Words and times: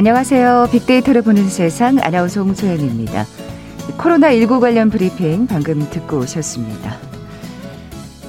안녕하세요. 0.00 0.68
빅데이터를 0.72 1.20
보는 1.20 1.50
세상 1.50 1.98
아나운서 2.00 2.40
홍소연입니다. 2.40 3.26
코로나19 3.98 4.58
관련 4.58 4.88
브리핑 4.88 5.46
방금 5.46 5.78
듣고 5.90 6.20
오셨습니다. 6.20 6.96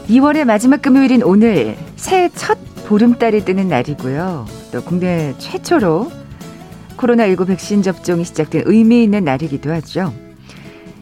2월의 0.09 0.43
마지막 0.43 0.81
금요일인 0.81 1.23
오늘 1.23 1.77
새해 1.95 2.27
첫 2.35 2.57
보름달이 2.87 3.45
뜨는 3.45 3.69
날이고요. 3.69 4.47
또 4.73 4.83
국내 4.83 5.33
최초로 5.37 6.11
코로나19 6.97 7.47
백신 7.47 7.83
접종이 7.83 8.25
시작된 8.25 8.63
의미 8.65 9.01
있는 9.01 9.23
날이기도 9.23 9.71
하죠. 9.71 10.13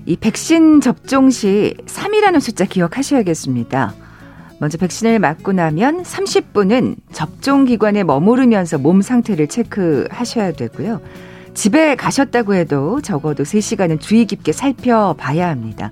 이 0.06 0.17
백신 0.17 0.81
접종 0.81 1.31
시 1.31 1.78
3이라는 1.88 2.40
숫자 2.40 2.66
기억하셔야겠습니다. 2.66 3.95
먼저 4.59 4.77
백신을 4.77 5.20
맞고 5.20 5.54
나면 5.54 6.04
30분은 6.04 6.98
접종 7.13 7.66
기관에 7.66 8.04
머무르면서 8.04 8.77
몸 8.77 9.02
상태를 9.02 9.48
체크하셔야 9.48 10.52
되고요. 10.52 11.02
집에 11.54 11.95
가셨다고 11.95 12.54
해도 12.54 13.02
적어도 13.02 13.44
3시간은 13.44 14.00
주의 14.00 14.26
깊게 14.26 14.52
살펴봐야 14.52 15.50
합니다. 15.50 15.91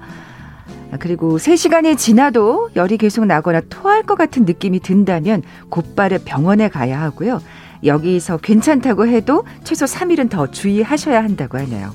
그리고 0.99 1.37
3시간이 1.37 1.97
지나도 1.97 2.69
열이 2.75 2.97
계속 2.97 3.25
나거나 3.25 3.61
토할 3.69 4.03
것 4.03 4.17
같은 4.17 4.45
느낌이 4.45 4.79
든다면 4.79 5.43
곧바로 5.69 6.17
병원에 6.23 6.69
가야 6.69 7.01
하고요. 7.01 7.41
여기서 7.83 8.37
괜찮다고 8.37 9.07
해도 9.07 9.45
최소 9.63 9.85
3일은 9.85 10.29
더 10.29 10.47
주의하셔야 10.47 11.23
한다고 11.23 11.57
하네요. 11.59 11.93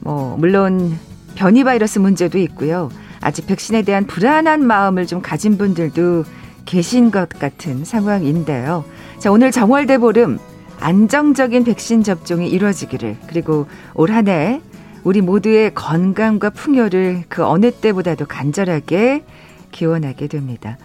뭐, 0.00 0.36
물론 0.38 0.96
변이 1.34 1.64
바이러스 1.64 1.98
문제도 1.98 2.38
있고요. 2.38 2.90
아직 3.24 3.46
백신에 3.46 3.82
대한 3.82 4.06
불안한 4.06 4.64
마음을 4.64 5.06
좀 5.06 5.22
가진 5.22 5.56
분들도 5.56 6.24
계신 6.66 7.10
것 7.10 7.28
같은 7.28 7.84
상황인데요. 7.84 8.84
자, 9.18 9.32
오늘 9.32 9.50
정월대 9.50 9.98
보름 9.98 10.38
안정적인 10.80 11.64
백신 11.64 12.02
접종이 12.02 12.48
이루어지기를 12.48 13.16
그리고 13.26 13.66
올 13.94 14.10
한 14.10 14.28
해 14.28 14.60
우리 15.04 15.20
모두의 15.20 15.74
건강과 15.74 16.50
풍요를 16.50 17.24
그 17.28 17.44
어느 17.44 17.70
때보다도 17.70 18.26
간절하게 18.26 19.24
기원하게 19.70 20.28
됩니다. 20.28 20.78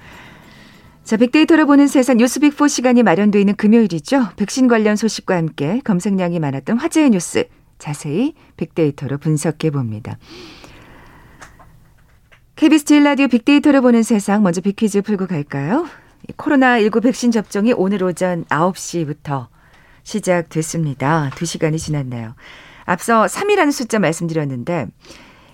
자, 1.04 1.18
빅데이터를 1.18 1.66
보는 1.66 1.88
세상 1.88 2.18
뉴스빅4 2.18 2.70
시간이 2.70 3.04
마련되어 3.04 3.40
있는 3.40 3.56
금요일이죠. 3.56 4.30
백신 4.36 4.68
관련 4.68 4.96
소식과 4.96 5.36
함께 5.36 5.82
검색량이 5.84 6.40
많았던 6.40 6.78
화제의 6.78 7.10
뉴스 7.12 7.46
자세히 7.80 8.34
빅데이터로 8.58 9.18
분석해 9.18 9.72
봅니다. 9.72 10.18
KBS 12.60 12.84
제일 12.84 13.04
라디오 13.06 13.30
빅데이터를 13.30 13.80
보는 13.80 14.04
세상 14.04 14.44
먼저 14.44 14.60
빅퀴즈 14.60 15.04
풀고 15.04 15.28
갈까요? 15.28 15.88
코로나19 16.36 17.02
백신 17.04 17.32
접종이 17.32 17.72
오늘 17.72 18.04
오전 18.04 18.44
9시부터 18.48 19.48
시작됐습니다. 20.04 21.30
2시간이 21.36 21.78
지났네요. 21.78 22.36
앞서 22.84 23.24
3이라는 23.28 23.72
숫자 23.72 23.98
말씀드렸는데 24.00 24.88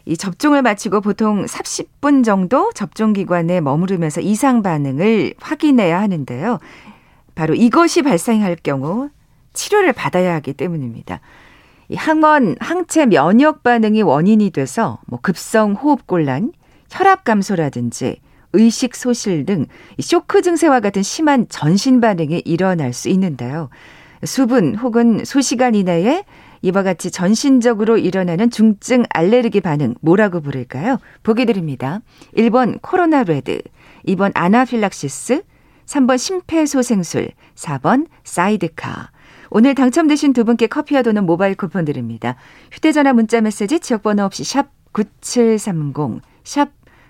이 0.05 0.17
접종을 0.17 0.63
마치고 0.63 1.01
보통 1.01 1.45
30분 1.45 2.23
정도 2.23 2.71
접종 2.73 3.13
기관에 3.13 3.61
머무르면서 3.61 4.21
이상 4.21 4.63
반응을 4.63 5.35
확인해야 5.39 6.01
하는데요. 6.01 6.57
바로 7.35 7.53
이것이 7.53 8.01
발생할 8.01 8.57
경우 8.63 9.11
치료를 9.53 9.93
받아야 9.93 10.33
하기 10.33 10.53
때문입니다. 10.53 11.19
이 11.89 11.95
항원 11.95 12.55
항체 12.59 13.05
면역 13.05 13.61
반응이 13.61 14.01
원인이 14.01 14.49
돼서 14.49 14.97
뭐 15.05 15.19
급성 15.21 15.73
호흡 15.73 16.07
곤란, 16.07 16.51
혈압 16.95 17.25
감소라든지 17.25 18.21
의식 18.53 18.95
소실 18.95 19.45
등 19.45 19.65
쇼크 19.99 20.41
증세와 20.41 20.79
같은 20.79 21.03
심한 21.03 21.45
전신 21.49 21.99
반응이 21.99 22.43
일어날 22.45 22.93
수 22.93 23.09
있는데요. 23.09 23.69
수분 24.23 24.75
혹은 24.75 25.25
수시간 25.25 25.75
이내에 25.75 26.23
이와 26.61 26.83
같이 26.83 27.11
전신적으로 27.11 27.97
일어나는 27.97 28.49
중증 28.49 29.03
알레르기 29.09 29.59
반응 29.59 29.93
뭐라고 29.99 30.39
부를까요? 30.39 30.97
보기 31.21 31.45
드립니다. 31.45 31.99
1번 32.37 32.79
코로나 32.81 33.23
레드, 33.23 33.61
2번 34.07 34.31
아나필락시스, 34.33 35.43
3번 35.85 36.17
심폐소생술, 36.17 37.31
4번 37.55 38.07
사이드카. 38.23 39.11
오늘 39.51 39.75
당첨되신 39.75 40.31
두 40.31 40.45
분께 40.45 40.67
커피와 40.67 41.01
도넛 41.01 41.25
모바일 41.25 41.55
쿠폰 41.55 41.83
드립니다. 41.83 42.35
휴대전화 42.71 43.13
문자 43.13 43.41
메시지 43.41 43.79
지역번호 43.79 44.23
없이 44.23 44.43
샵 44.45 44.69
9730, 44.93 46.21
샵 46.43 46.69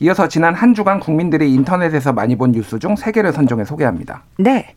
이어서 0.00 0.28
지난 0.28 0.54
한 0.54 0.74
주간 0.74 1.00
국민들이 1.00 1.52
인터넷에서 1.52 2.12
많이 2.12 2.36
본 2.36 2.52
뉴스 2.52 2.78
중 2.78 2.94
세 2.96 3.12
개를 3.12 3.32
선정해 3.32 3.64
소개합니다. 3.64 4.22
네. 4.38 4.74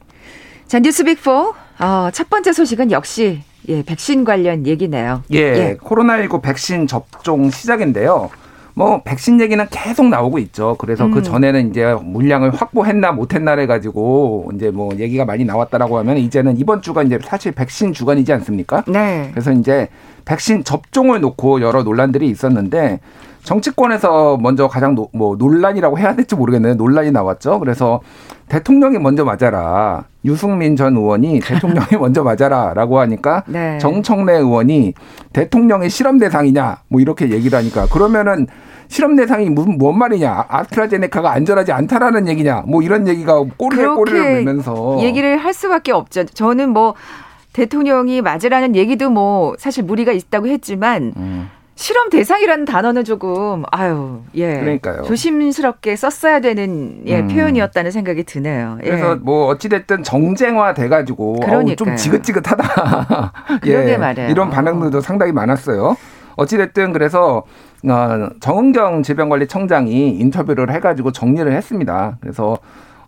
자, 0.67 0.79
뉴스 0.79 1.03
빅4. 1.03 1.53
어, 1.79 2.09
첫 2.11 2.29
번째 2.29 2.53
소식은 2.53 2.91
역시 2.91 3.43
예, 3.69 3.83
백신 3.83 4.23
관련 4.23 4.65
얘기네요. 4.65 5.23
예, 5.33 5.37
예. 5.37 5.77
코로나19 5.81 6.41
백신 6.41 6.87
접종 6.87 7.49
시작인데요. 7.49 8.29
뭐 8.73 9.01
백신 9.03 9.41
얘기는 9.41 9.63
계속 9.69 10.07
나오고 10.07 10.39
있죠. 10.39 10.75
그래서 10.79 11.03
그 11.05 11.09
음. 11.09 11.13
그 11.15 11.21
전에는 11.23 11.69
이제 11.69 11.93
물량을 12.01 12.51
확보했나 12.55 13.11
못했나를 13.11 13.67
가지고 13.67 14.49
이제 14.55 14.71
뭐 14.71 14.95
얘기가 14.97 15.25
많이 15.25 15.43
나왔다라고 15.45 15.97
하면 15.99 16.17
이제는 16.17 16.57
이번 16.57 16.81
주가 16.81 17.03
이제 17.03 17.19
사실 17.23 17.51
백신 17.51 17.93
주간이지 17.93 18.31
않습니까? 18.33 18.83
네. 18.87 19.29
그래서 19.31 19.51
이제 19.51 19.89
백신 20.25 20.63
접종을 20.63 21.19
놓고 21.19 21.61
여러 21.61 21.83
논란들이 21.83 22.29
있었는데 22.29 22.99
정치권에서 23.43 24.37
먼저 24.37 24.67
가장 24.67 24.95
노, 24.95 25.09
뭐 25.13 25.35
논란이라고 25.35 25.97
해야 25.99 26.15
될지 26.15 26.35
모르겠는데 26.35 26.75
논란이 26.75 27.11
나왔죠. 27.11 27.59
그래서 27.59 28.01
대통령이 28.47 28.99
먼저 28.99 29.25
맞아라. 29.25 30.05
유승민 30.25 30.75
전 30.75 30.95
의원이 30.95 31.39
대통령이 31.45 31.97
먼저 31.99 32.23
맞아라라고 32.23 32.99
하니까 32.99 33.43
네. 33.47 33.77
정청래 33.79 34.33
의원이 34.33 34.93
대통령의 35.33 35.89
실험 35.89 36.19
대상이냐 36.19 36.81
뭐 36.87 37.01
이렇게 37.01 37.31
얘기를 37.31 37.57
하니까 37.57 37.87
그러면은 37.87 38.47
실험 38.87 39.15
대상이 39.15 39.49
무슨 39.49 39.77
뭔 39.77 39.97
말이냐 39.97 40.45
아스트라제네카가 40.49 41.31
안전하지 41.31 41.71
않다라는 41.71 42.27
얘기냐 42.27 42.63
뭐 42.67 42.81
이런 42.81 43.07
얘기가 43.07 43.41
꼬리에 43.57 43.85
꼬리를 43.87 44.33
물면서 44.33 44.99
얘기를 45.01 45.37
할 45.37 45.53
수밖에 45.53 45.91
없죠. 45.93 46.25
저는 46.25 46.69
뭐 46.69 46.93
대통령이 47.53 48.21
맞으라는 48.21 48.75
얘기도 48.75 49.09
뭐 49.09 49.55
사실 49.57 49.83
무리가 49.83 50.11
있다고 50.11 50.47
했지만 50.47 51.13
음. 51.15 51.49
실험 51.81 52.11
대상이라는 52.11 52.65
단어는 52.65 53.03
조금 53.03 53.63
아유 53.71 54.21
예 54.35 54.59
그러니까요. 54.59 55.01
조심스럽게 55.01 55.95
썼어야 55.95 56.39
되는 56.39 57.01
예 57.07 57.21
음. 57.21 57.27
표현이었다는 57.27 57.89
생각이 57.89 58.23
드네요. 58.23 58.77
예. 58.83 58.89
그래서 58.89 59.15
뭐 59.15 59.47
어찌 59.47 59.67
됐든 59.67 60.03
정쟁화 60.03 60.75
돼가지고 60.75 61.39
좀 61.75 61.95
지긋지긋하다. 61.95 63.33
예. 63.65 63.97
말이에요. 63.97 64.29
이런 64.29 64.51
반응들도 64.51 65.01
상당히 65.01 65.31
많았어요. 65.31 65.97
어찌 66.35 66.57
됐든 66.57 66.93
그래서 66.93 67.43
어, 67.89 68.29
정은경 68.39 69.01
질병관리청장이 69.01 70.19
인터뷰를 70.19 70.71
해가지고 70.71 71.11
정리를 71.11 71.51
했습니다. 71.51 72.17
그래서 72.21 72.59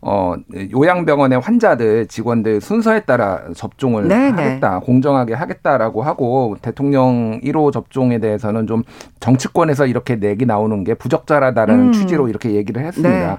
어 0.05 0.35
요양병원의 0.71 1.39
환자들 1.39 2.07
직원들 2.07 2.59
순서에 2.59 3.01
따라 3.01 3.41
접종을 3.55 4.07
네네. 4.07 4.31
네. 4.31 4.43
하겠다 4.43 4.79
공정하게 4.79 5.33
하겠다라고 5.33 6.03
하고 6.03 6.57
대통령 6.61 7.39
1호 7.41 7.71
접종에 7.71 8.19
대해서는 8.19 8.67
좀 8.67 8.83
정치권에서 9.21 9.85
이렇게 9.85 10.15
내기 10.15 10.45
나오는 10.45 10.83
게 10.83 10.93
부적절하다는 10.93 11.75
음. 11.75 11.91
취지로 11.93 12.27
이렇게 12.27 12.51
얘기를 12.51 12.83
했습니다. 12.83 13.31
네. 13.31 13.37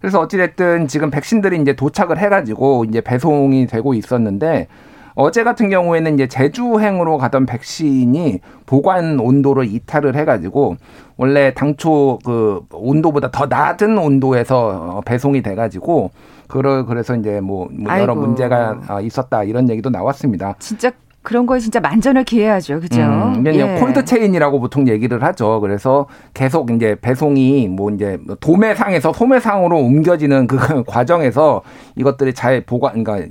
그래서 0.00 0.20
어찌됐든 0.20 0.86
지금 0.88 1.10
백신들이 1.10 1.60
이제 1.60 1.72
도착을 1.72 2.18
해가지고 2.18 2.84
이제 2.84 3.00
배송이 3.00 3.66
되고 3.66 3.94
있었는데 3.94 4.68
어제 5.16 5.44
같은 5.44 5.70
경우에는 5.70 6.14
이제 6.14 6.28
제주행으로 6.28 7.16
가던 7.16 7.46
백신이 7.46 8.40
보관 8.66 9.18
온도를 9.18 9.64
이탈을 9.64 10.14
해가지고 10.14 10.76
원래 11.16 11.54
당초 11.54 12.18
그 12.22 12.60
온도보다 12.70 13.30
더 13.30 13.46
낮은 13.46 13.96
온도에서 13.96 14.96
어, 14.96 15.00
배송이 15.00 15.40
돼가지고 15.40 16.10
그러 16.48 16.84
그래서 16.84 17.16
이제 17.16 17.40
뭐, 17.40 17.66
뭐 17.72 17.98
여러 17.98 18.14
문제가 18.14 18.78
어, 18.88 19.00
있었다 19.00 19.42
이런 19.42 19.70
얘기도 19.70 19.88
나왔습니다. 19.88 20.54
진짜 20.58 20.92
그런 21.26 21.44
거에 21.44 21.58
진짜 21.58 21.80
만전을 21.80 22.22
기해야죠. 22.22 22.78
그죠? 22.78 23.00
음, 23.00 23.42
예. 23.48 23.80
콜드 23.80 24.04
체인이라고 24.04 24.60
보통 24.60 24.86
얘기를 24.86 25.24
하죠. 25.24 25.60
그래서 25.60 26.06
계속 26.34 26.70
이제 26.70 26.96
배송이 27.00 27.66
뭐 27.66 27.90
이제 27.90 28.16
도매상에서 28.38 29.12
소매상으로 29.12 29.76
옮겨지는 29.76 30.46
그 30.46 30.56
과정에서 30.86 31.62
이것들이 31.96 32.32
잘 32.32 32.60
보관, 32.64 33.02
그러니까 33.02 33.28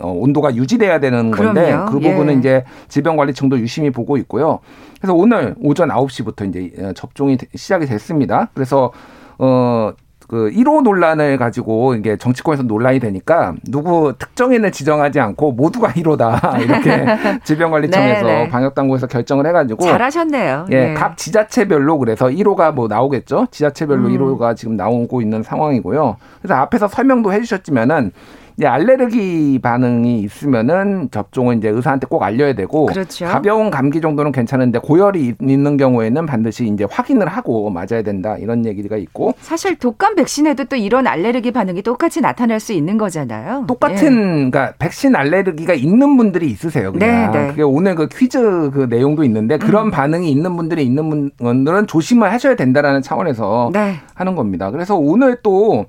어, 0.00 0.10
온도가 0.10 0.56
유지돼야 0.56 0.98
되는 0.98 1.30
건데 1.30 1.66
그럼요. 1.66 1.92
그 1.92 2.00
부분은 2.00 2.34
예. 2.34 2.38
이제 2.40 2.64
질병관리청도 2.88 3.60
유심히 3.60 3.90
보고 3.90 4.16
있고요. 4.16 4.58
그래서 5.00 5.14
오늘 5.14 5.54
오전 5.60 5.90
9시부터 5.90 6.48
이제 6.48 6.92
접종이 6.96 7.38
시작이 7.54 7.86
됐습니다. 7.86 8.50
그래서 8.54 8.90
어, 9.38 9.92
그 10.28 10.50
1호 10.50 10.82
논란을 10.82 11.36
가지고 11.38 11.94
이게 11.94 12.16
정치권에서 12.16 12.64
논란이 12.64 12.98
되니까 12.98 13.54
누구 13.64 14.14
특정인을 14.18 14.72
지정하지 14.72 15.20
않고 15.20 15.52
모두가 15.52 15.88
1호다 15.88 16.60
이렇게 16.62 17.06
질병관리청에서 17.44 18.26
네, 18.26 18.42
네. 18.44 18.48
방역당국에서 18.48 19.06
결정을 19.06 19.46
해가지고 19.46 19.84
잘하셨네요. 19.84 20.66
예, 20.70 20.86
네. 20.86 20.94
각 20.94 21.16
지자체별로 21.16 21.98
그래서 21.98 22.26
1호가 22.26 22.72
뭐 22.72 22.88
나오겠죠. 22.88 23.46
지자체별로 23.50 24.08
음. 24.08 24.16
1호가 24.16 24.56
지금 24.56 24.76
나오고 24.76 25.22
있는 25.22 25.42
상황이고요. 25.42 26.16
그래서 26.42 26.54
앞에서 26.54 26.88
설명도 26.88 27.32
해주셨지만은 27.32 28.12
이제 28.58 28.66
알레르기 28.66 29.58
반응이 29.62 30.20
있으면은 30.20 31.10
접종은 31.10 31.58
이제 31.58 31.68
의사한테 31.68 32.06
꼭 32.06 32.22
알려야 32.22 32.54
되고 32.54 32.86
그렇죠. 32.86 33.26
가벼운 33.26 33.70
감기 33.70 34.00
정도는 34.00 34.32
괜찮은데 34.32 34.78
고열이 34.78 35.34
있는 35.42 35.76
경우에는 35.76 36.24
반드시 36.24 36.66
이제 36.66 36.86
확인을 36.90 37.28
하고 37.28 37.68
맞아야 37.68 38.02
된다 38.02 38.36
이런 38.38 38.64
얘기가 38.64 38.96
있고 38.96 39.34
사실 39.40 39.76
독감 39.76 40.14
백신에도 40.14 40.64
또 40.64 40.76
이런 40.76 41.06
알레르기 41.06 41.50
반응이 41.50 41.82
똑같이 41.82 42.22
나타날 42.22 42.58
수 42.58 42.72
있는 42.72 42.96
거잖아요. 42.96 43.64
똑같은 43.68 44.06
예. 44.06 44.50
그러니까 44.50 44.72
백신 44.78 45.14
알레르기가 45.14 45.74
있는 45.74 46.16
분들이 46.16 46.46
있으세요. 46.46 46.92
그냥 46.92 47.32
네, 47.32 47.38
네. 47.38 47.48
그게 47.48 47.62
오늘 47.62 47.94
그 47.94 48.08
퀴즈 48.08 48.70
그 48.72 48.86
내용도 48.88 49.22
있는데 49.24 49.58
그런 49.58 49.88
음. 49.88 49.90
반응이 49.90 50.30
있는 50.30 50.56
분들이 50.56 50.82
있는 50.82 51.30
분들은 51.36 51.86
조심을 51.88 52.32
하셔야 52.32 52.54
된다라는 52.56 53.02
차원에서 53.02 53.70
네. 53.74 53.96
하는 54.14 54.34
겁니다. 54.34 54.70
그래서 54.70 54.96
오늘 54.96 55.36
또 55.42 55.84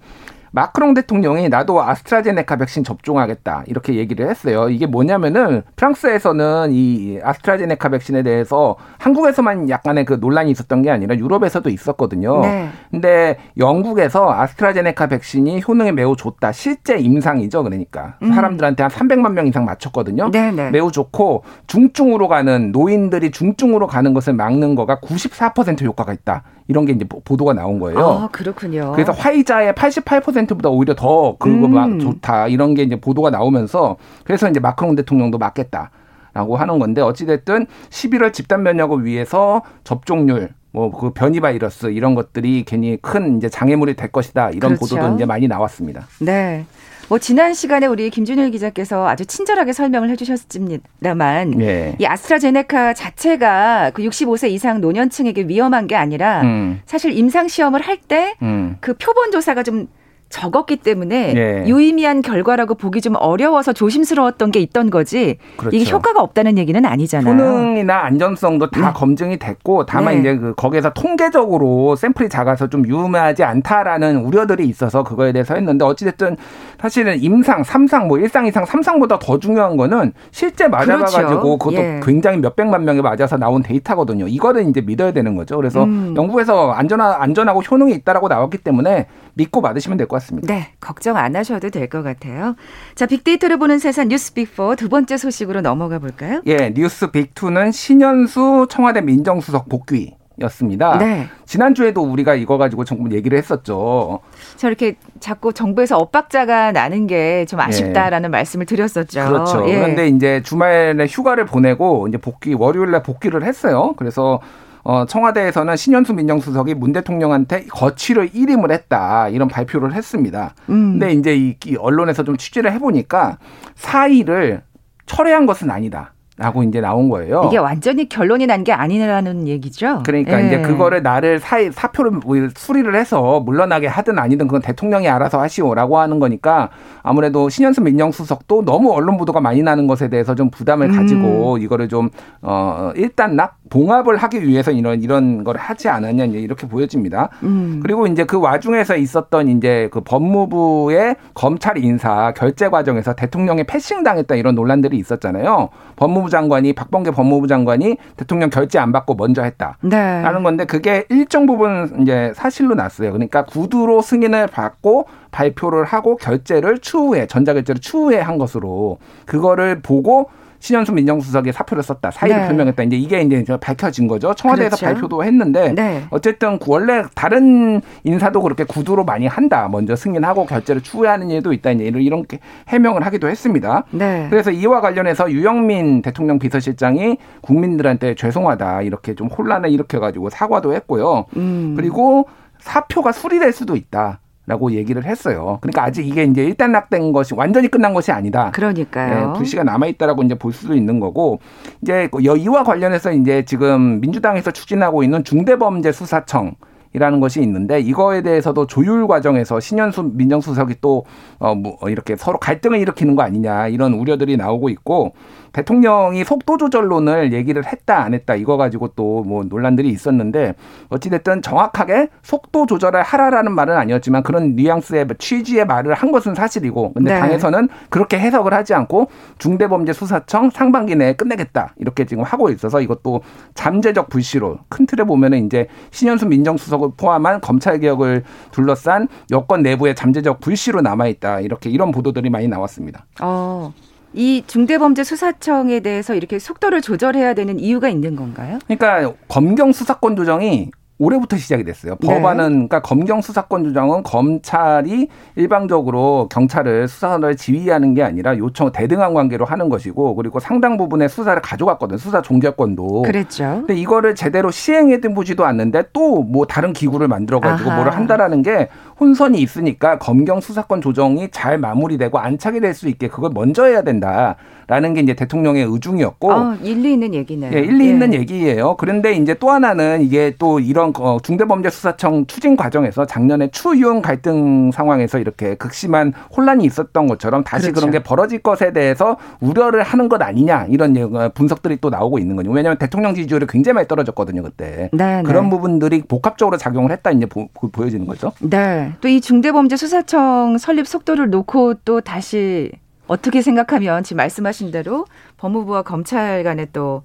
마크롱 0.57 0.95
대통령이 0.95 1.49
나도 1.49 1.83
아스트라제네카 1.83 2.55
백신 2.55 2.83
접종하겠다 2.83 3.65
이렇게 3.67 3.93
얘기를 3.93 4.27
했어요. 4.27 4.69
이게 4.69 4.87
뭐냐면은 4.87 5.61
프랑스에서는 5.75 6.69
이 6.71 7.19
아스트라제네카 7.21 7.89
백신에 7.89 8.23
대해서 8.23 8.75
한국에서만 8.97 9.69
약간의 9.69 10.05
그 10.05 10.17
논란이 10.19 10.49
있었던 10.49 10.81
게 10.81 10.89
아니라 10.89 11.15
유럽에서도 11.15 11.69
있었거든요. 11.69 12.41
네. 12.41 12.69
근데 12.89 13.37
영국에서 13.59 14.33
아스트라제네카 14.33 15.05
백신이 15.05 15.61
효능이 15.67 15.91
매우 15.91 16.15
좋다. 16.15 16.51
실제 16.53 16.97
임상이죠. 16.97 17.61
그러니까 17.61 18.15
음. 18.23 18.33
사람들한테 18.33 18.81
한 18.81 18.89
300만 18.89 19.33
명 19.33 19.45
이상 19.45 19.63
맞췄거든요. 19.63 20.31
네네. 20.31 20.51
네. 20.51 20.71
매우 20.71 20.91
좋고 20.91 21.43
중증으로 21.67 22.27
가는 22.27 22.71
노인들이 22.71 23.29
중증으로 23.29 23.85
가는 23.85 24.11
것을 24.15 24.33
막는 24.33 24.73
거가 24.73 25.01
94% 25.01 25.83
효과가 25.83 26.13
있다. 26.13 26.41
이런 26.67 26.85
게 26.85 26.93
이제 26.93 27.05
보도가 27.05 27.53
나온 27.53 27.79
거예요. 27.79 27.99
아, 27.99 28.27
그렇군요. 28.31 28.91
그래서 28.93 29.11
화이자의 29.11 29.73
88%보다 29.73 30.69
오히려 30.69 30.95
더 30.95 31.35
그거 31.37 31.67
음. 31.67 31.99
좋다. 31.99 32.47
이런 32.47 32.73
게 32.73 32.83
이제 32.83 32.99
보도가 32.99 33.29
나오면서 33.29 33.97
그래서 34.23 34.49
이제 34.49 34.59
마크롱 34.59 34.95
대통령도 34.95 35.37
맞겠다. 35.37 35.91
라고 36.33 36.55
하는 36.55 36.77
건데 36.77 37.01
어찌됐든 37.01 37.65
11월 37.89 38.31
집단 38.31 38.61
면역을 38.61 39.05
위해서 39.05 39.63
접종률 39.83 40.49
뭐 40.77 40.91
그 40.91 41.11
변이 41.11 41.39
바이러스 41.39 41.87
이런 41.87 42.15
것들이 42.15 42.63
괜히 42.65 42.97
큰 43.01 43.37
이제 43.37 43.49
장애물이 43.49 43.95
될 43.95 44.11
것이다 44.11 44.51
이런 44.51 44.75
그렇죠. 44.75 44.95
보도도 44.95 45.15
이제 45.15 45.25
많이 45.25 45.47
나왔습니다. 45.47 46.07
네. 46.19 46.65
뭐 47.09 47.19
지난 47.19 47.53
시간에 47.53 47.87
우리 47.87 48.09
김준일 48.09 48.51
기자께서 48.51 49.07
아주 49.07 49.25
친절하게 49.25 49.71
설명을 49.71 50.09
해주셨습니다만 50.09 51.61
예. 51.61 51.95
이 51.99 52.05
아스트라제네카 52.05 52.93
자체가 52.93 53.91
그 53.93 54.03
65세 54.03 54.49
이상 54.49 54.81
노년층에게 54.81 55.43
위험한 55.47 55.87
게 55.87 55.95
아니라 55.95 56.41
음. 56.41 56.81
사실 56.85 57.17
임상 57.17 57.47
시험을 57.47 57.81
할 57.81 57.97
때그 57.97 58.35
음. 58.41 58.77
그 58.81 58.93
표본 58.95 59.31
조사가 59.31 59.63
좀 59.63 59.87
적었기 60.29 60.77
때문에 60.77 61.33
네. 61.33 61.63
유의미한 61.67 62.21
결과라고 62.21 62.75
보기 62.75 63.01
좀 63.01 63.15
어려워서 63.17 63.71
조심스러웠던 63.71 64.51
게 64.51 64.59
있던 64.59 64.89
거지 64.89 65.37
그렇죠. 65.55 65.75
이게 65.75 65.89
효과가 65.89 66.21
없다는 66.21 66.57
얘기는 66.57 66.83
아니잖아요. 66.85 67.33
효능이나 67.33 68.03
안전성도 68.03 68.69
다 68.69 68.87
네. 68.87 68.93
검증이 68.93 69.37
됐고 69.39 69.85
다만 69.85 70.15
네. 70.15 70.19
이제 70.19 70.37
그 70.37 70.53
거기에서 70.55 70.91
통계적으로 70.91 71.95
샘플이 71.95 72.27
작아서 72.29 72.67
좀 72.67 72.85
유의미하지 72.85 73.43
않다라는 73.43 74.17
우려들이 74.17 74.67
있어서 74.67 75.03
그거에 75.03 75.31
대해서 75.31 75.55
했는데 75.55 75.85
어찌됐든 75.85 76.35
사실은 76.79 77.21
임상, 77.21 77.63
삼상, 77.63 78.07
뭐 78.07 78.19
일상 78.19 78.45
이상 78.45 78.65
삼상보다 78.65 79.19
더 79.19 79.39
중요한 79.39 79.77
거는 79.77 80.11
실제 80.31 80.67
맞아가지고 80.67 81.57
그렇죠. 81.57 81.57
그것도 81.57 81.75
예. 81.75 81.99
굉장히 82.03 82.37
몇 82.39 82.55
백만 82.55 82.83
명이 82.83 83.01
맞아서 83.01 83.37
나온 83.37 83.63
데이터거든요. 83.63 84.27
이거를 84.27 84.67
이제 84.67 84.81
믿어야 84.81 85.11
되는 85.13 85.35
거죠. 85.35 85.55
그래서 85.55 85.83
음. 85.85 86.13
영국에서 86.17 86.71
안전하, 86.71 87.15
안전하고 87.21 87.61
효능이 87.61 87.93
있다라고 87.93 88.27
나왔기 88.27 88.57
때문에 88.59 89.07
믿고 89.35 89.61
받으시면 89.61 89.97
될 89.97 90.07
것 90.07 90.16
같 90.16 90.16
습니다. 90.19 90.53
네, 90.53 90.71
걱정 90.79 91.17
안 91.17 91.35
하셔도 91.35 91.69
될 91.69 91.87
것 91.87 92.03
같아요. 92.03 92.55
자, 92.95 93.05
빅데이터를 93.05 93.57
보는 93.57 93.79
세상 93.79 94.09
뉴스 94.09 94.33
빅4 94.33 94.77
두 94.77 94.89
번째 94.89 95.17
소식으로 95.17 95.61
넘어가 95.61 95.99
볼까요? 95.99 96.41
예, 96.47 96.73
뉴스 96.73 97.07
빅2는 97.11 97.71
신현수 97.71 98.67
청와대 98.69 99.01
민정수석 99.01 99.69
복귀. 99.69 100.15
였습니다. 100.39 100.99
네. 100.99 101.27
지난주에도 101.47 102.03
우리가 102.03 102.35
이거 102.35 102.59
가지고 102.59 102.83
조금 102.85 103.11
얘기를 103.11 103.35
했었죠. 103.39 104.19
저렇게 104.55 104.95
자꾸 105.19 105.51
정부에서 105.51 105.97
엇박자가 105.97 106.73
나는 106.73 107.07
게 107.07 107.45
좀 107.49 107.59
아쉽다라는 107.59 108.27
예. 108.27 108.29
말씀을 108.29 108.67
드렸었죠. 108.67 109.25
그렇죠. 109.27 109.67
예. 109.67 109.73
그런데 109.79 110.07
이제 110.09 110.43
주말에 110.43 111.07
휴가를 111.07 111.45
보내고 111.47 112.07
이제 112.07 112.19
복귀 112.19 112.53
월요일 112.53 112.91
날 112.91 113.01
복귀를 113.01 113.43
했어요. 113.45 113.95
그래서 113.97 114.39
어, 114.87 115.05
청와대에서는 115.05 115.75
신현수 115.75 116.13
민정수석이 116.13 116.73
문 116.75 116.93
대통령한테 116.93 117.65
거취를 117.65 118.29
일임을 118.33 118.71
했다 118.71 119.27
이런 119.27 119.49
발표를 119.49 119.93
했습니다. 119.93 120.53
음. 120.69 120.97
근데 120.97 121.11
이제 121.11 121.35
이, 121.35 121.57
이 121.65 121.75
언론에서 121.75 122.23
좀 122.23 122.37
취재를 122.37 122.71
해보니까 122.71 123.37
사의를 123.75 124.61
철회한 125.05 125.45
것은 125.45 125.69
아니다. 125.71 126.13
라고 126.39 126.61
이제 126.61 126.79
나온 126.79 127.09
거예요. 127.09 127.45
이게 127.47 127.57
완전히 127.57 128.07
결론이 128.07 128.45
난 128.45 128.63
게 128.63 128.71
아니라는 128.71 129.47
얘기죠. 129.47 130.03
그러니까 130.05 130.39
예. 130.39 130.45
이제 130.45 130.61
그거를 130.61 131.01
나를 131.01 131.39
사, 131.39 131.57
사표를 131.71 132.11
뭐 132.11 132.35
수리를 132.55 132.93
해서 132.93 133.39
물러나게 133.39 133.87
하든 133.87 134.19
아니든 134.19 134.47
그건 134.47 134.61
대통령이 134.61 135.09
알아서 135.09 135.41
하시오라고 135.41 135.97
하는 135.97 136.19
거니까 136.19 136.69
아무래도 137.01 137.49
신현수 137.49 137.81
민정수석도 137.81 138.65
너무 138.65 138.91
언론 138.93 139.17
보도가 139.17 139.41
많이 139.41 139.63
나는 139.63 139.87
것에 139.87 140.09
대해서 140.09 140.35
좀 140.35 140.51
부담을 140.51 140.91
가지고 140.91 141.55
음. 141.55 141.61
이거를 141.61 141.89
좀 141.89 142.11
어, 142.43 142.91
일단 142.95 143.35
낙 143.35 143.57
봉합을 143.69 144.17
하기 144.17 144.47
위해서 144.47 144.71
이런 144.71 145.01
이런 145.01 145.43
걸 145.43 145.57
하지 145.57 145.89
않았냐 145.89 146.25
이렇게 146.25 146.67
보여집니다. 146.67 147.29
음. 147.43 147.79
그리고 147.81 148.07
이제 148.07 148.23
그 148.23 148.39
와중에서 148.39 148.97
있었던 148.97 149.47
이제 149.49 149.89
그 149.91 150.01
법무부의 150.01 151.15
검찰 151.33 151.77
인사 151.77 152.33
결재 152.33 152.69
과정에서 152.69 153.13
대통령이 153.13 153.63
패싱 153.63 154.03
당했다 154.03 154.35
이런 154.35 154.55
논란들이 154.55 154.97
있었잖아요. 154.97 155.69
법무부 155.95 156.29
장관이 156.29 156.73
박범계 156.73 157.11
법무부 157.11 157.47
장관이 157.47 157.97
대통령 158.15 158.49
결재 158.49 158.79
안 158.79 158.91
받고 158.91 159.15
먼저 159.15 159.43
했다. 159.43 159.77
네. 159.81 160.21
라는 160.21 160.43
건데 160.43 160.65
그게 160.65 161.05
일정 161.09 161.45
부분 161.45 162.01
이제 162.01 162.31
사실로 162.35 162.75
났어요. 162.75 163.11
그러니까 163.11 163.45
구두로 163.45 164.01
승인을 164.01 164.47
받고 164.47 165.05
발표를 165.31 165.83
하고 165.83 166.15
결재를 166.15 166.79
추후에 166.79 167.27
전자결재를 167.27 167.81
추후에 167.81 168.19
한 168.19 168.37
것으로 168.37 168.97
그거를 169.25 169.81
보고 169.81 170.29
신현수 170.59 170.93
민정수석이 170.93 171.51
사표를 171.51 171.83
썼다. 171.83 172.11
사의를 172.11 172.41
네. 172.41 172.47
표명했다. 172.47 172.83
이제 172.83 172.95
이게 172.95 173.21
이제 173.21 173.43
밝혀진 173.59 174.07
거죠. 174.07 174.33
청와대에서 174.33 174.77
그렇죠. 174.77 174.93
발표도 174.93 175.23
했는데 175.23 175.73
네. 175.73 176.03
어쨌든 176.09 176.59
원래 176.67 177.03
다른 177.15 177.81
인사도 178.03 178.41
그렇게 178.41 178.63
구두로 178.63 179.03
많이 179.05 179.27
한다. 179.27 179.67
먼저 179.69 179.95
승인하고 179.95 180.45
결재를 180.45 180.81
추후하는 180.81 181.29
일도 181.29 181.53
있다. 181.53 181.71
이제 181.71 181.85
이런 181.85 182.25
해명을 182.67 183.05
하기도 183.05 183.29
했습니다. 183.29 183.83
네. 183.91 184.27
그래서 184.29 184.51
이와 184.51 184.81
관련해서 184.81 185.31
유영민 185.31 186.01
대통령 186.01 186.39
비서실장이 186.39 187.17
국민들한테 187.41 188.15
죄송하다. 188.15 188.81
이렇게 188.81 189.15
좀 189.15 189.27
혼란을 189.27 189.69
일으켜 189.69 189.99
가지고 189.99 190.29
사과도 190.29 190.73
했고요. 190.73 191.25
음. 191.37 191.73
그리고 191.77 192.27
사표가 192.59 193.11
수리될 193.11 193.53
수도 193.53 193.75
있다. 193.75 194.19
라고 194.47 194.71
얘기를 194.71 195.03
했어요. 195.03 195.57
그러니까 195.59 195.83
아직 195.83 196.07
이게 196.07 196.23
이제 196.23 196.41
일단락된 196.41 197.11
것이 197.11 197.35
완전히 197.35 197.67
끝난 197.67 197.93
것이 197.93 198.13
아니다. 198.13 198.49
그러니까요. 198.51 199.27
네, 199.27 199.37
불씨가 199.37 199.65
남아 199.65 199.87
있다라고 199.87 200.23
이제 200.23 200.35
볼 200.35 200.53
수도 200.53 200.73
있는 200.73 201.01
거고 201.01 201.39
이제 201.81 202.09
이와 202.17 202.63
관련해서 202.63 203.11
이제 203.11 203.43
지금 203.43 203.99
민주당에서 203.99 204.51
추진하고 204.51 205.03
있는 205.03 205.25
중대범죄 205.25 205.91
수사청 205.91 206.55
이라는 206.93 207.19
것이 207.19 207.41
있는데 207.41 207.81
이거에 207.81 208.21
대해서도 208.21 208.65
조율 208.65 209.05
과정에서 209.05 209.59
신현수 209.59 210.11
민정수석이 210.13 210.75
또어뭐 210.79 211.89
이렇게 211.89 212.15
서로 212.15 212.39
갈등을 212.39 212.79
일으키는 212.79 213.17
거 213.17 213.23
아니냐 213.23 213.67
이런 213.67 213.93
우려들이 213.93 214.37
나오고 214.37 214.69
있고 214.69 215.11
대통령이 215.57 216.23
속도 216.23 216.57
조절론을 216.57 217.33
얘기를 217.33 217.65
했다 217.65 218.03
안 218.03 218.13
했다 218.13 218.35
이거 218.35 218.57
가지고 218.57 218.89
또 218.89 219.17
뭐 219.27 219.43
논란들이 219.43 219.89
있었는데 219.89 220.55
어찌됐든 220.89 221.41
정확하게 221.41 222.09
속도 222.21 222.65
조절을 222.65 223.03
하라라는 223.03 223.51
말은 223.51 223.75
아니었지만 223.75 224.23
그런 224.23 224.55
뉘앙스의 224.55 225.07
취지의 225.17 225.65
말을 225.65 225.93
한 225.93 226.11
것은 226.11 226.35
사실이고 226.35 226.93
근데 226.93 227.13
네. 227.13 227.19
당에서는 227.19 227.67
그렇게 227.89 228.19
해석을 228.19 228.53
하지 228.53 228.73
않고 228.73 229.09
중대범죄수사청 229.37 230.51
상반기 230.51 230.95
내에 230.95 231.13
끝내겠다 231.13 231.73
이렇게 231.77 232.05
지금 232.05 232.23
하고 232.23 232.49
있어서 232.49 232.81
이것도 232.81 233.21
잠재적 233.53 234.09
불씨로 234.09 234.59
큰 234.69 234.85
틀에 234.85 235.03
보면은 235.03 235.45
이제 235.45 235.67
신현수 235.91 236.27
민정수석을 236.27 236.91
포함한 236.97 237.41
검찰 237.41 237.79
개혁을 237.79 238.23
둘러싼 238.51 239.07
여권 239.31 239.61
내부의 239.63 239.95
잠재적 239.95 240.39
불씨로 240.39 240.81
남아 240.81 241.07
있다 241.07 241.41
이렇게 241.41 241.69
이런 241.69 241.91
보도들이 241.91 242.29
많이 242.29 242.47
나왔습니다. 242.47 243.05
어. 243.21 243.73
이 244.13 244.43
중대범죄 244.47 245.03
수사청에 245.03 245.79
대해서 245.81 246.15
이렇게 246.15 246.39
속도를 246.39 246.81
조절해야 246.81 247.33
되는 247.33 247.59
이유가 247.59 247.89
있는 247.89 248.15
건가요? 248.15 248.59
그러니까 248.67 249.13
검경 249.27 249.71
수사권 249.71 250.15
조정이 250.15 250.71
올해부터 250.99 251.37
시작이 251.37 251.63
됐어요. 251.63 251.95
네. 252.01 252.07
법안은 252.07 252.49
그러니까 252.49 252.81
검경 252.81 253.21
수사권 253.21 253.65
조정은 253.65 254.01
검찰이 254.01 255.07
일방적으로 255.35 256.27
경찰을 256.31 256.87
수사를 256.87 257.35
지휘하는 257.35 257.93
게 257.93 258.01
아니라 258.01 258.35
요청 258.37 258.71
대등한 258.71 259.13
관계로 259.13 259.45
하는 259.45 259.69
것이고 259.69 260.15
그리고 260.15 260.39
상당 260.39 260.75
부분의 260.75 261.07
수사를 261.09 261.39
가져갔거든. 261.39 261.99
수사 261.99 262.23
종결권도. 262.23 263.03
그랬죠. 263.03 263.43
근데 263.67 263.75
이거를 263.75 264.15
제대로 264.15 264.49
시행해 264.49 264.99
보지도 264.99 265.45
않는데 265.45 265.83
또 265.93 266.17
뭐 266.27 266.47
다른 266.47 266.73
기구를 266.73 267.07
만들어 267.07 267.39
가지고 267.39 267.69
뭐를 267.71 267.95
한다라는 267.95 268.41
게 268.41 268.69
혼선이 268.99 269.39
있으니까 269.39 269.97
검경 269.99 270.39
수사권 270.41 270.81
조정이 270.81 271.29
잘 271.31 271.57
마무리되고 271.57 272.17
안착이 272.17 272.59
될 272.61 272.73
수 272.73 272.87
있게 272.89 273.07
그걸 273.07 273.31
먼저 273.33 273.65
해야 273.65 273.81
된다. 273.81 274.35
라는 274.69 274.93
게 274.93 274.99
이제 274.99 275.13
대통령의 275.13 275.63
의중이었고. 275.63 276.29
어, 276.29 276.55
일리 276.61 276.93
있는 276.93 277.13
얘기네요. 277.13 277.51
예, 277.53 277.59
일리 277.61 277.85
예. 277.85 277.89
있는 277.89 278.13
얘기예요. 278.13 278.75
그런데 278.75 279.13
이제 279.13 279.33
또 279.33 279.49
하나는 279.49 280.01
이게 280.01 280.35
또 280.37 280.59
이런 280.59 280.91
어, 280.99 281.17
중대범죄수사청 281.23 282.25
추진 282.27 282.57
과정에서 282.57 283.05
작년에 283.05 283.47
추윤 283.51 284.01
갈등 284.01 284.71
상황에서 284.71 285.19
이렇게 285.19 285.55
극심한 285.55 286.11
혼란이 286.35 286.65
있었던 286.65 287.07
것처럼 287.07 287.45
다시 287.45 287.67
그렇죠. 287.71 287.79
그런 287.79 287.91
게 287.91 288.03
벌어질 288.03 288.39
것에 288.39 288.73
대해서 288.73 289.15
우려를 289.39 289.83
하는 289.83 290.09
것 290.09 290.21
아니냐 290.21 290.65
이런 290.69 290.97
어, 291.15 291.29
분석들이 291.33 291.77
또 291.79 291.89
나오고 291.89 292.19
있는 292.19 292.35
거죠. 292.35 292.51
왜냐하면 292.51 292.77
대통령 292.77 293.15
지지율이 293.15 293.47
굉장히 293.47 293.75
많이 293.75 293.87
떨어졌거든요 293.87 294.43
그때. 294.43 294.89
네, 294.91 295.23
그런 295.25 295.45
네. 295.45 295.49
부분들이 295.49 296.01
복합적으로 296.01 296.57
작용을 296.57 296.91
했다 296.91 297.11
이제 297.11 297.25
보, 297.25 297.47
보여지는 297.47 298.05
거죠. 298.05 298.33
네. 298.41 298.86
또 299.01 299.07
이 299.07 299.21
중대범죄수사청 299.21 300.57
설립 300.57 300.87
속도를 300.87 301.29
놓고 301.29 301.75
또 301.85 302.01
다시 302.01 302.71
어떻게 303.07 303.41
생각하면 303.41 304.03
지금 304.03 304.17
말씀하신 304.17 304.71
대로 304.71 305.05
법무부와 305.37 305.83
검찰 305.83 306.43
간에 306.43 306.65
또 306.73 307.03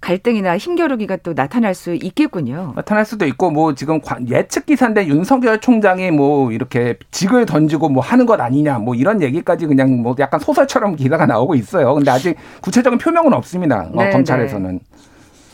갈등이나 0.00 0.56
힘겨루기가 0.56 1.16
또 1.18 1.34
나타날 1.34 1.74
수 1.74 1.94
있겠군요. 1.94 2.72
나타날 2.74 3.04
수도 3.04 3.26
있고 3.26 3.50
뭐 3.50 3.74
지금 3.74 4.00
예측 4.28 4.64
기사인데 4.64 5.06
윤석열 5.08 5.60
총장이 5.60 6.10
뭐 6.10 6.52
이렇게 6.52 6.96
직을 7.10 7.44
던지고 7.44 7.90
뭐 7.90 8.02
하는 8.02 8.24
것 8.24 8.40
아니냐 8.40 8.78
뭐 8.78 8.94
이런 8.94 9.20
얘기까지 9.20 9.66
그냥 9.66 10.00
뭐 10.00 10.14
약간 10.18 10.40
소설처럼 10.40 10.96
기사가 10.96 11.26
나오고 11.26 11.54
있어요. 11.54 11.92
근데 11.94 12.10
아직 12.10 12.34
구체적인 12.62 12.98
표명은 12.98 13.34
없습니다. 13.34 13.90
어, 13.92 14.02
네, 14.04 14.10
검찰에서는. 14.10 14.72
네. 14.72 14.80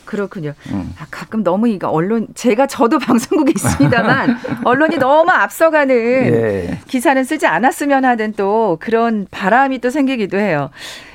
그렇군요. 0.07 0.53
음. 0.71 0.95
아, 0.99 1.05
가끔 1.11 1.43
너무 1.43 1.67
이거 1.67 1.89
언론 1.89 2.27
제가 2.33 2.65
저도 2.65 2.97
방송국에 2.99 3.53
있습니다만 3.55 4.37
언론이 4.63 4.97
너무 4.97 5.29
앞서가는 5.29 5.95
예. 5.95 6.79
기사는 6.87 7.23
쓰지 7.23 7.45
않았으면 7.45 8.03
하는 8.03 8.33
또 8.35 8.77
그런 8.79 9.27
바람이 9.29 9.79
또 9.79 9.91
생기기도 9.91 10.39
해요. 10.39 10.71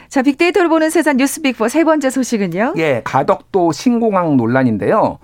자, 0.09 0.23
빅데이터를 0.23 0.69
보는 0.69 0.91
세상 0.91 1.17
뉴스 1.17 1.41
빅4 1.43 1.69
세 1.71 1.85
번째 1.85 2.11
소식은요? 2.11 2.75
예, 2.77 3.01
가덕도 3.03 3.73
신공항 3.73 4.37
논란인데요. 4.37 5.19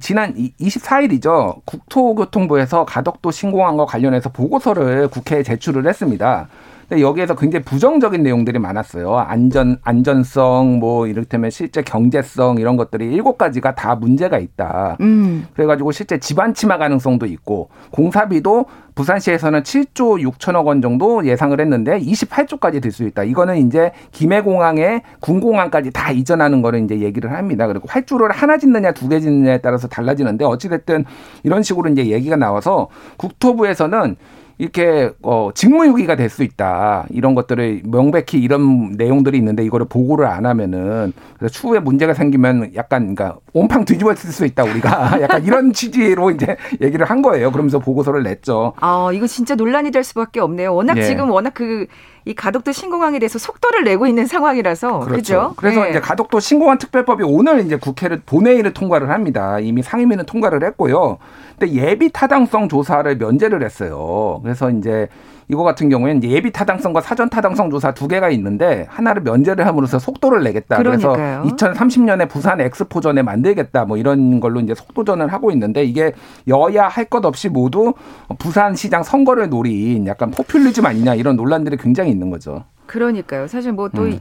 지난 0.00 0.34
24일이죠. 0.60 1.60
국토교통부에서 1.64 2.84
가덕도 2.84 3.30
신공항과 3.30 3.86
관련해서 3.86 4.30
보고서를 4.30 5.08
국회에 5.08 5.42
제출을 5.42 5.86
했습니다. 5.86 6.48
근데 6.88 7.02
여기에서 7.02 7.34
굉장히 7.34 7.64
부정적인 7.64 8.22
내용들이 8.22 8.58
많았어요. 8.58 9.16
안전 9.16 9.78
안전성 9.82 10.78
뭐 10.78 11.06
이를테면 11.06 11.50
실제 11.50 11.82
경제성 11.82 12.58
이런 12.58 12.76
것들이 12.76 13.12
일곱 13.12 13.38
가지가 13.38 13.74
다 13.74 13.94
문제가 13.94 14.38
있다. 14.38 14.96
음. 15.00 15.46
그래가지고 15.54 15.92
실제 15.92 16.18
집안 16.18 16.54
침하 16.54 16.78
가능성도 16.78 17.26
있고 17.26 17.70
공사비도 17.90 18.66
부산시에서는 18.94 19.62
7조 19.64 20.22
6천억 20.30 20.66
원 20.66 20.80
정도 20.80 21.26
예상을 21.26 21.58
했는데 21.60 21.98
28조까지 21.98 22.80
될 22.80 22.92
수 22.94 23.02
있다. 23.02 23.24
이거는 23.24 23.66
이제 23.66 23.90
김해공항에 24.12 25.02
군공항까지 25.18 25.90
다 25.90 26.12
이전하는 26.12 26.62
거를 26.62 26.84
이제 26.84 27.00
얘기를 27.00 27.32
합니다. 27.32 27.66
그리고 27.66 27.88
활주로를 27.88 28.32
하나 28.34 28.56
짓느냐 28.56 28.92
두 28.92 29.08
개 29.08 29.18
짓느냐에 29.18 29.58
따라서 29.58 29.88
달라지는데 29.88 30.44
어찌됐든 30.44 31.04
이런 31.42 31.62
식으로 31.64 31.90
이제 31.90 32.06
얘기가 32.06 32.36
나와서 32.36 32.88
국토부에서는 33.16 34.16
이렇게 34.58 35.10
어 35.22 35.50
직무유기가 35.54 36.16
될 36.16 36.34
수 36.34 36.42
있다 36.42 37.06
이런 37.10 37.34
것들을 37.34 37.82
명백히 37.84 38.38
이런 38.38 38.92
내용들이 38.92 39.38
있는데 39.38 39.64
이거를 39.64 39.86
보고를 39.88 40.26
안 40.26 40.46
하면은 40.46 41.12
그래서 41.38 41.52
추후에 41.52 41.78
문제가 41.78 42.12
생기면 42.12 42.72
약간 42.74 43.14
그러니까 43.14 43.38
온팡 43.52 43.84
뒤집어질 43.84 44.32
수 44.32 44.44
있다 44.44 44.64
우리가 44.64 45.18
약간 45.22 45.44
이런 45.44 45.72
취지로 45.72 46.30
이제 46.30 46.56
얘기를 46.80 47.08
한 47.08 47.22
거예요. 47.22 47.52
그러면서 47.52 47.78
보고서를 47.78 48.22
냈죠. 48.24 48.72
아 48.80 49.10
이거 49.12 49.26
진짜 49.26 49.54
논란이 49.54 49.90
될 49.92 50.02
수밖에 50.02 50.40
없네요. 50.40 50.74
워낙 50.74 50.96
예. 50.96 51.02
지금 51.02 51.30
워낙 51.30 51.54
그 51.54 51.86
이 52.26 52.34
가덕도 52.34 52.72
신공항에 52.72 53.18
대해서 53.18 53.38
속도를 53.38 53.84
내고 53.84 54.06
있는 54.06 54.26
상황이라서 54.26 55.00
그렇죠. 55.00 55.08
그렇죠? 55.10 55.54
그래서 55.56 55.82
네. 55.84 55.90
이제 55.90 56.00
가덕도 56.00 56.40
신공항 56.40 56.78
특별법이 56.78 57.22
오늘 57.22 57.60
이제 57.60 57.76
국회를 57.76 58.22
본회의를 58.24 58.72
통과를 58.72 59.10
합니다. 59.10 59.58
이미 59.60 59.82
상임위는 59.82 60.24
통과를 60.24 60.64
했고요. 60.64 61.18
근데 61.58 61.72
예비 61.74 62.10
타당성 62.12 62.68
조사를 62.68 63.16
면제를 63.16 63.62
했어요. 63.62 64.40
그래서 64.42 64.70
이제 64.70 65.08
이거 65.48 65.62
같은 65.62 65.90
경우에는 65.90 66.24
예비 66.24 66.50
타당성과 66.50 67.02
사전 67.02 67.28
타당성 67.28 67.68
조사 67.70 67.92
두 67.92 68.08
개가 68.08 68.30
있는데 68.30 68.86
하나를 68.88 69.22
면제를 69.22 69.66
함으로써 69.66 69.98
속도를 69.98 70.42
내겠다. 70.42 70.78
그러니까요. 70.78 71.42
그래서 71.44 71.72
2030년에 71.72 72.28
부산 72.30 72.60
엑스포전에 72.62 73.22
만들겠다. 73.22 73.84
뭐 73.84 73.98
이런 73.98 74.40
걸로 74.40 74.60
이제 74.60 74.74
속도전을 74.74 75.30
하고 75.32 75.50
있는데 75.50 75.84
이게 75.84 76.12
여야 76.48 76.88
할 76.88 77.04
것 77.10 77.24
없이 77.26 77.50
모두 77.50 77.92
부산시장 78.38 79.02
선거를 79.02 79.50
노린 79.50 80.06
약간 80.06 80.30
포퓰리즘 80.30 80.86
아니냐 80.86 81.14
이런 81.14 81.36
논란들이 81.36 81.76
굉장히 81.76 82.10
있는 82.10 82.30
거죠. 82.30 82.64
그러니까요. 82.86 83.46
사실 83.46 83.72
뭐또 83.72 84.02
음. 84.04 84.18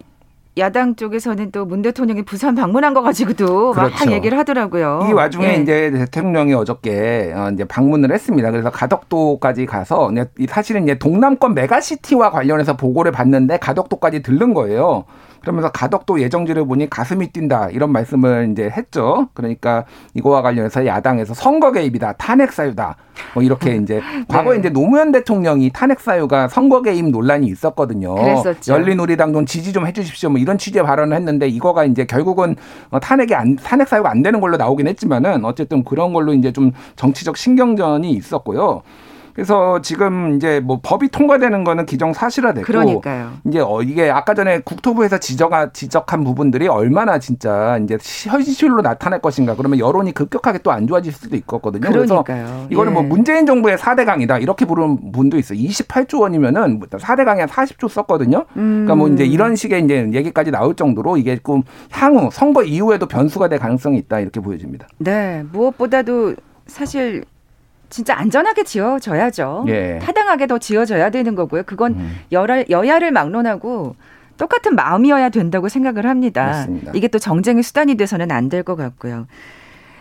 야당 0.57 0.95
쪽에서는 0.95 1.51
또 1.51 1.65
문 1.65 1.81
대통령이 1.81 2.23
부산 2.23 2.53
방문한 2.55 2.93
거 2.93 3.01
가지고도 3.01 3.71
그렇죠. 3.71 4.05
막 4.05 4.11
얘기를 4.13 4.37
하더라고요. 4.37 5.07
이 5.09 5.13
와중에 5.13 5.47
예. 5.47 5.53
이제 5.55 5.91
대통령이 5.91 6.53
어저께 6.53 7.33
어, 7.35 7.49
이제 7.53 7.63
방문을 7.63 8.11
했습니다. 8.13 8.51
그래서 8.51 8.69
가덕도까지 8.69 9.65
가서 9.65 10.11
사실은 10.47 10.83
이제 10.83 10.99
동남권 10.99 11.55
메가시티와 11.55 12.29
관련해서 12.31 12.77
보고를 12.77 13.11
받는데 13.11 13.57
가덕도까지 13.57 14.21
들른 14.21 14.53
거예요. 14.53 15.05
그러면서 15.43 15.69
가덕도 15.69 16.21
예정지를 16.21 16.65
보니 16.65 16.89
가슴이 16.89 17.27
뛴다 17.27 17.69
이런 17.69 17.91
말씀을 17.91 18.49
이제 18.51 18.69
했죠. 18.69 19.27
그러니까 19.33 19.83
이거와 20.13 20.41
관련해서 20.41 20.85
야당에서 20.85 21.33
선거 21.33 21.73
개입이다, 21.73 22.13
탄핵 22.13 22.53
사유다. 22.53 22.95
뭐 23.33 23.43
이렇게 23.43 23.75
이제 23.77 23.95
네. 23.95 24.25
과거에 24.27 24.57
이제 24.57 24.69
노무현 24.69 25.11
대통령이 25.11 25.69
탄핵 25.73 25.99
사유가 25.99 26.47
선거 26.47 26.81
개입 26.81 27.09
논란이 27.09 27.47
있었거든요. 27.47 28.15
그랬었죠. 28.15 28.71
열린우리당 28.73 29.33
좀 29.33 29.45
지지 29.45 29.73
좀 29.73 29.85
해주십시오. 29.85 30.29
뭐 30.29 30.39
이런 30.39 30.57
취지의 30.57 30.85
발언을 30.85 31.15
했는데 31.17 31.49
이거가 31.49 31.83
이제 31.83 32.05
결국은 32.05 32.55
어, 32.89 32.99
탄핵이 33.01 33.35
안 33.35 33.57
탄핵 33.57 33.89
사유가 33.89 34.09
안 34.09 34.21
되는 34.23 34.39
걸로 34.39 34.55
나오긴 34.55 34.87
했지만은 34.87 35.43
어쨌든 35.43 35.83
그런 35.83 36.13
걸로 36.13 36.33
이제 36.33 36.53
좀 36.53 36.71
정치적 36.95 37.35
신경전이 37.35 38.11
있었고요. 38.11 38.81
그래서 39.33 39.81
지금 39.81 40.35
이제 40.35 40.59
뭐 40.59 40.79
법이 40.83 41.09
통과되는 41.09 41.63
거는 41.63 41.85
기정 41.85 42.13
사실화됐고 42.13 42.65
그러니까요. 42.65 43.31
이제 43.47 43.59
어 43.59 43.81
이게 43.81 44.09
아까 44.09 44.33
전에 44.33 44.59
국토부에서 44.59 45.17
지적한 45.19 45.71
지적한 45.73 46.23
부분들이 46.23 46.67
얼마나 46.67 47.19
진짜 47.19 47.77
이제 47.83 47.97
현실로 48.29 48.81
나타날 48.81 49.19
것인가 49.21 49.55
그러면 49.55 49.79
여론이 49.79 50.13
급격하게 50.13 50.59
또 50.59 50.73
안 50.73 50.87
좋아질 50.87 51.13
수도 51.13 51.35
있거든요. 51.37 51.81
그러니까요. 51.81 52.23
그래서 52.25 52.67
이거는 52.69 52.93
뭐 52.93 53.03
예. 53.03 53.07
뭐 53.07 53.15
문재인 53.15 53.45
정부의 53.45 53.77
4대 53.77 54.05
강이다 54.05 54.39
이렇게 54.39 54.65
부르는 54.65 55.11
분도 55.11 55.37
있어요. 55.37 55.59
28조 55.59 56.21
원이면은 56.21 56.79
4대 56.79 57.25
강에 57.25 57.41
한 57.41 57.49
40조 57.49 57.87
썼거든요. 57.89 58.45
음. 58.55 58.85
그러니까 58.85 58.95
뭐 58.95 59.07
이제 59.09 59.23
이런 59.23 59.55
식의 59.55 59.83
이제 59.83 60.09
얘기까지 60.13 60.51
나올 60.51 60.75
정도로 60.75 61.17
이게 61.17 61.37
좀 61.45 61.61
향후 61.91 62.29
선거 62.31 62.63
이후에도 62.63 63.07
변수가 63.07 63.49
될 63.49 63.59
가능성이 63.59 63.97
있다 63.99 64.19
이렇게 64.19 64.39
보여집니다. 64.39 64.87
네, 64.97 65.43
무엇보다도 65.51 66.35
사실 66.65 67.23
진짜 67.93 68.17
안전하게 68.17 68.63
지어져야죠. 68.63 69.65
예. 69.67 69.99
타당하게 70.01 70.47
더 70.47 70.57
지어져야 70.57 71.11
되는 71.11 71.35
거고요. 71.35 71.61
그건 71.63 71.93
음. 71.93 72.15
여야, 72.31 72.63
여야를 72.69 73.11
막론하고 73.11 73.95
똑같은 74.37 74.75
마음이어야 74.75 75.29
된다고 75.29 75.69
생각을 75.69 76.07
합니다. 76.07 76.43
맞습니다. 76.43 76.91
이게 76.95 77.07
또 77.07 77.19
정쟁의 77.19 77.61
수단이 77.61 77.93
돼서는 77.95 78.31
안 78.31 78.49
될 78.49 78.63
것 78.63 78.75
같고요. 78.75 79.27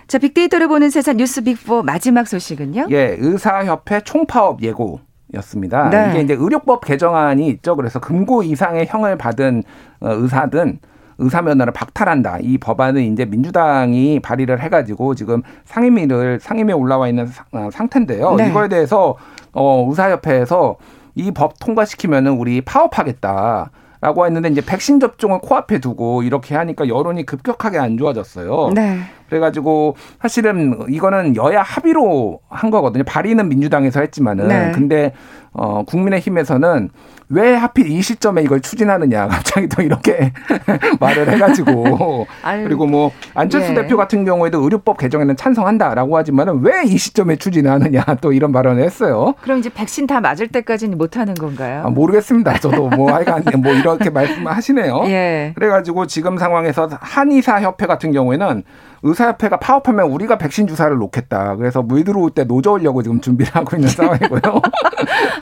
자, 0.07 0.19
빅데이터를 0.19 0.69
보는 0.69 0.89
세상 0.89 1.19
뉴스 1.19 1.43
빅4 1.43 1.85
마지막 1.85 2.27
소식은요? 2.27 2.87
예, 2.91 3.17
의사협회 3.19 4.01
총파업 4.01 4.63
예고. 4.63 5.01
였습니다. 5.35 5.89
네. 5.91 6.11
이게 6.11 6.21
이제 6.23 6.35
의료법 6.35 6.85
개정안이 6.85 7.47
있죠. 7.49 7.75
그래서 7.77 7.99
금고 8.01 8.43
이상의 8.43 8.87
형을 8.89 9.17
받은 9.17 9.63
어, 10.01 10.11
의사든 10.13 10.79
의사 11.23 11.41
면허를 11.43 11.73
박탈한다. 11.73 12.39
이 12.43 12.59
법안은 12.59 13.03
이제 13.13 13.25
민주당이 13.25 14.21
발의를 14.21 14.61
해가지고 14.61 15.15
지금 15.15 15.43
상임위를 15.65 16.41
상임위에 16.41 16.75
올라와 16.75 17.09
있는 17.09 17.29
어, 17.53 17.69
상태인데요. 17.73 18.35
네. 18.37 18.49
이거에 18.49 18.69
대해서 18.69 19.17
어 19.53 19.87
의사협회에서 19.89 20.77
이 21.15 21.31
법 21.33 21.59
통과시키면은 21.61 22.33
우리 22.33 22.61
파업하겠다. 22.63 23.71
라고 24.01 24.27
했는데 24.27 24.49
이제 24.49 24.61
백신 24.61 24.99
접종을 24.99 25.39
코앞에 25.39 25.79
두고 25.79 26.25
이렇게 26.25 26.57
하니까 26.57 26.89
여론이 26.89 27.25
급격하게 27.25 27.79
안 27.79 27.97
좋아졌어요. 27.97 28.71
네. 28.75 28.99
그래가지고 29.37 29.97
사실은 30.21 30.85
이거는 30.91 31.37
여야 31.37 31.63
합의로 31.63 32.41
한 32.51 32.71
거거든요. 32.71 33.03
발의는 33.05 33.49
민주당에서 33.49 34.01
했지만은 34.01 34.49
네. 34.49 34.73
근데 34.75 35.15
어 35.55 35.85
국민의힘에서는 35.87 36.91
왜 37.31 37.55
하필 37.55 37.87
이 37.91 38.03
시점에 38.03 38.43
이걸 38.43 38.61
추진하느냐 38.61 39.29
갑자기 39.33 39.67
또 39.69 39.81
이렇게 39.81 40.33
말을 41.01 41.31
해가지고 41.31 42.27
그리고 42.65 42.87
뭐 42.87 43.11
안철수 43.35 43.71
예. 43.71 43.75
대표 43.75 43.97
같은 43.97 44.27
경우에도 44.27 44.61
의료법 44.63 44.99
개정에는 44.99 45.35
찬성한다라고 45.37 46.17
하지만은 46.19 46.61
왜 46.63 46.83
이 46.83 46.99
시점에 46.99 47.37
추진하느냐 47.37 48.05
또 48.21 48.33
이런 48.33 48.51
발언을 48.53 48.83
했어요. 48.83 49.35
그럼 49.41 49.59
이제 49.61 49.71
백신 49.73 50.07
다 50.09 50.21
맞을 50.21 50.49
때까지는 50.49 50.99
못 50.99 51.17
하는 51.17 51.33
건가요? 51.35 51.85
아, 51.87 51.89
모르겠습니다. 51.91 52.59
저도 52.59 52.89
뭐 52.89 53.13
하여간 53.15 53.45
뭐 53.63 53.73
이렇게 53.73 54.11
말씀하시네요. 54.11 55.05
예. 55.07 55.53
그래가지고 55.55 56.07
지금 56.07 56.37
상황에서 56.37 56.89
한의사 57.01 57.63
협회 57.63 57.87
같은 57.87 58.11
경우에는 58.13 58.65
의사협회가 59.03 59.59
파업하면 59.59 60.07
우리가 60.11 60.39
백신 60.39 60.67
주사를 60.67 60.97
놓겠다. 60.97 61.57
그래서 61.57 61.83
물 61.83 62.05
들어올 62.05 62.31
때 62.31 62.45
놓져오려고 62.45 63.03
지금 63.03 63.21
준비를 63.21 63.55
하고 63.55 63.77
있는 63.77 63.89
상황이고요. 63.89 64.41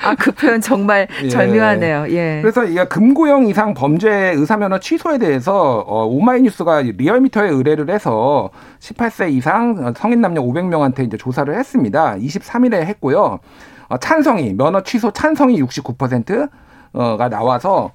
아, 0.03 0.15
그 0.19 0.33
표현 0.33 0.61
정말 0.61 1.07
예. 1.23 1.29
절묘하네요. 1.29 2.07
예. 2.09 2.41
그래서 2.41 2.65
이게 2.65 2.85
금고형 2.85 3.49
이상 3.49 3.75
범죄 3.75 4.11
의사면허 4.11 4.79
취소에 4.81 5.19
대해서 5.19 5.85
어, 5.87 6.07
오마이뉴스가 6.07 6.83
리얼미터에 6.83 7.51
의뢰를 7.51 7.91
해서 7.91 8.51
18세 8.81 9.31
이상 9.33 9.93
성인 9.97 10.23
남녀 10.23 10.41
500명한테 10.43 11.07
이제 11.07 11.17
조사를 11.19 11.55
했습니다. 11.55 12.17
23일에 12.17 12.85
했고요. 12.87 13.41
어, 13.89 13.97
찬성이 13.99 14.55
면허 14.55 14.83
취소 14.83 15.11
찬성이 15.11 15.61
69%가 15.63 17.29
나와서 17.29 17.93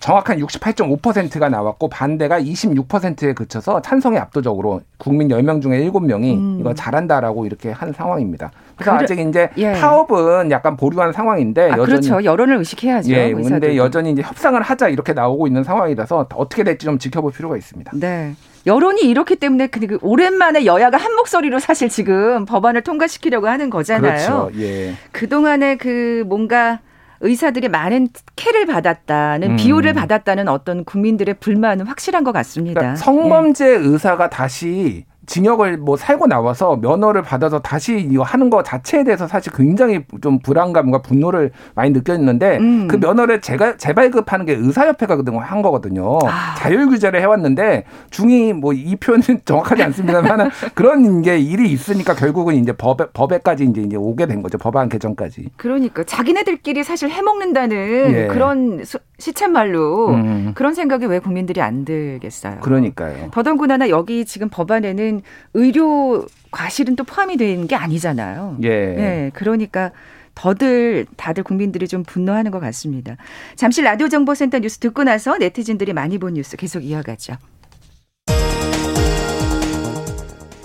정확한 0.00 0.38
68.5%가 0.38 1.48
나왔고 1.48 1.88
반대가 1.88 2.40
26%에 2.40 3.34
그쳐서 3.34 3.80
찬성이 3.80 4.18
압도적으로 4.18 4.80
국민 4.98 5.28
10명 5.28 5.62
중에 5.62 5.88
7명이 5.88 6.34
음. 6.34 6.56
이거 6.60 6.74
잘한다라고 6.74 7.46
이렇게 7.46 7.70
한 7.70 7.92
상황입니다. 7.92 8.50
그래서 8.74 8.92
그래, 8.92 9.04
아직 9.04 9.18
이제 9.20 9.50
예. 9.58 9.72
파업은 9.72 10.50
약간 10.50 10.76
보류한 10.76 11.12
상황인데 11.12 11.70
아, 11.70 11.78
여전히 11.78 12.08
그렇죠. 12.08 12.24
여론을 12.24 12.56
의식해야죠. 12.56 13.12
예, 13.12 13.32
그런데 13.32 13.76
여전히 13.76 14.10
이제 14.10 14.22
협상을 14.22 14.60
하자 14.60 14.88
이렇게 14.88 15.12
나오고 15.12 15.46
있는 15.46 15.62
상황이라서 15.62 16.26
어떻게 16.34 16.64
될지 16.64 16.86
좀 16.86 16.98
지켜볼 16.98 17.32
필요가 17.32 17.56
있습니다. 17.56 17.92
네. 17.94 18.34
여론이 18.66 19.02
이렇기 19.02 19.36
때문에 19.36 19.68
그, 19.68 19.86
그 19.86 19.98
오랜만에 20.02 20.66
여야가 20.66 20.96
한 20.96 21.14
목소리로 21.14 21.60
사실 21.60 21.88
지금 21.88 22.44
법안을 22.44 22.82
통과시키려고 22.82 23.48
하는 23.48 23.70
거잖아요. 23.70 24.50
그렇죠. 24.50 24.60
예. 24.60 24.94
그동안에 25.12 25.76
그 25.76 26.24
뭔가 26.26 26.80
의사들이 27.20 27.68
많은 27.68 28.08
캐를 28.36 28.66
받았다는 28.66 29.50
음. 29.50 29.56
비호를 29.56 29.92
받았다는 29.92 30.48
어떤 30.48 30.84
국민들의 30.84 31.34
불만은 31.34 31.86
확실한 31.86 32.24
것 32.24 32.32
같습니다. 32.32 32.80
그러니까 32.80 32.96
성범죄 32.96 33.66
예. 33.66 33.76
의사가 33.76 34.30
다시 34.30 35.04
징역을 35.30 35.76
뭐 35.76 35.96
살고 35.96 36.26
나와서 36.26 36.76
면허를 36.76 37.22
받아서 37.22 37.60
다시 37.60 38.00
이거 38.00 38.24
하는 38.24 38.50
거 38.50 38.64
자체에 38.64 39.04
대해서 39.04 39.28
사실 39.28 39.52
굉장히 39.52 40.04
좀 40.20 40.40
불안감과 40.40 41.02
분노를 41.02 41.52
많이 41.76 41.90
느꼈는데 41.90 42.58
음. 42.58 42.88
그 42.88 42.96
면허를 42.96 43.40
제가 43.40 43.76
재발급하는 43.76 44.44
게 44.44 44.54
의사협회가 44.54 45.14
그동안 45.16 45.44
한 45.44 45.62
거거든요. 45.62 46.18
아. 46.26 46.56
자율 46.58 46.88
규제를 46.88 47.20
해왔는데 47.20 47.84
중이 48.10 48.52
뭐 48.54 48.72
이 48.80 48.96
표현은 48.96 49.22
정확하지 49.44 49.82
않습니다만 49.84 50.50
그런 50.74 51.22
게 51.22 51.38
일이 51.38 51.70
있으니까 51.70 52.14
결국은 52.14 52.54
이제 52.56 52.72
법에 52.72 53.06
법에까지 53.12 53.64
이제 53.64 53.82
이제 53.82 53.96
오게 53.96 54.26
된 54.26 54.42
거죠 54.42 54.58
법안 54.58 54.88
개정까지. 54.88 55.50
그러니까 55.56 56.02
자기네들끼리 56.04 56.82
사실 56.82 57.10
해먹는다는 57.10 57.76
예. 58.14 58.26
그런 58.28 58.82
시쳇말로 59.20 60.08
음. 60.08 60.52
그런 60.54 60.74
생각이 60.74 61.06
왜 61.06 61.18
국민들이 61.18 61.60
안 61.60 61.84
들겠어요. 61.84 62.60
그러니까요. 62.60 63.30
더더군다나 63.30 63.88
여기 63.88 64.24
지금 64.24 64.48
법안에는 64.48 65.22
의료 65.54 66.26
과실은 66.50 66.96
또 66.96 67.04
포함이 67.04 67.36
되는 67.36 67.66
게 67.66 67.76
아니잖아요. 67.76 68.56
예. 68.62 68.68
네, 68.68 69.30
그러니까 69.34 69.92
더들 70.34 71.06
다들 71.16 71.42
국민들이 71.42 71.86
좀 71.86 72.02
분노하는 72.02 72.50
것 72.50 72.60
같습니다. 72.60 73.16
잠시 73.56 73.82
라디오 73.82 74.08
정보센터 74.08 74.58
뉴스 74.60 74.78
듣고 74.78 75.04
나서 75.04 75.36
네티즌들이 75.36 75.92
많이 75.92 76.18
본 76.18 76.34
뉴스 76.34 76.56
계속 76.56 76.84
이어가죠. 76.84 77.34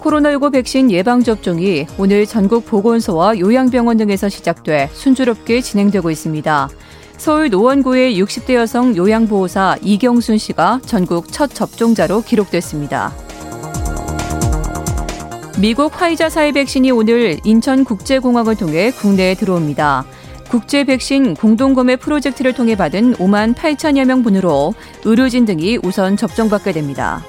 코로나19 0.06 0.54
백신 0.54 0.92
예방접종이 0.92 1.88
오늘 1.98 2.28
전국 2.28 2.68
보건소와 2.68 3.40
요양병원 3.40 3.98
등에서 3.98 4.30
시작돼 4.30 4.90
순조롭게 4.94 5.62
진행되고 5.62 6.12
있습니다. 6.12 6.70
서울 7.18 7.50
노원구의 7.50 8.22
60대 8.22 8.54
여성 8.54 8.96
요양보호사 8.96 9.78
이경순 9.82 10.38
씨가 10.38 10.82
전국 10.86 11.32
첫 11.32 11.54
접종자로 11.54 12.22
기록됐습니다. 12.22 13.14
미국 15.60 16.02
화이자 16.02 16.30
사의 16.30 16.52
백신이 16.52 16.92
오늘 16.92 17.40
인천국제공항을 17.44 18.56
통해 18.56 18.92
국내에 18.92 19.36
들어옵니다. 19.36 20.06
국제 20.50 20.84
백신 20.84 21.34
공동구매 21.34 21.96
프로젝트를 21.96 22.54
통해 22.54 22.76
받은 22.76 23.16
5만 23.16 23.56
8천여 23.56 24.06
명 24.06 24.22
분으로 24.22 24.74
의료진 25.06 25.46
등이 25.46 25.80
우선 25.84 26.18
접종받게 26.18 26.74
됩니다. 26.74 27.24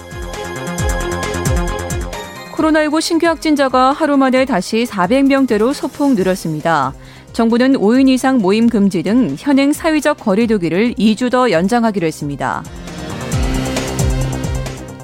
코로나19 2.53 3.01
신규 3.01 3.27
확진자가 3.27 3.93
하루 3.93 4.17
만에 4.17 4.45
다시 4.45 4.85
400명대로 4.85 5.73
소폭 5.73 6.15
늘었습니다. 6.15 6.95
정부는 7.37 7.75
5인 7.75 8.09
이상 8.09 8.39
모임 8.39 8.67
금지 8.67 9.03
등 9.03 9.37
현행 9.39 9.75
사회적 9.75 10.17
거리두기를 10.21 10.95
2주 10.95 11.31
더 11.31 11.51
연장하기로 11.51 12.07
했습니다. 12.07 12.65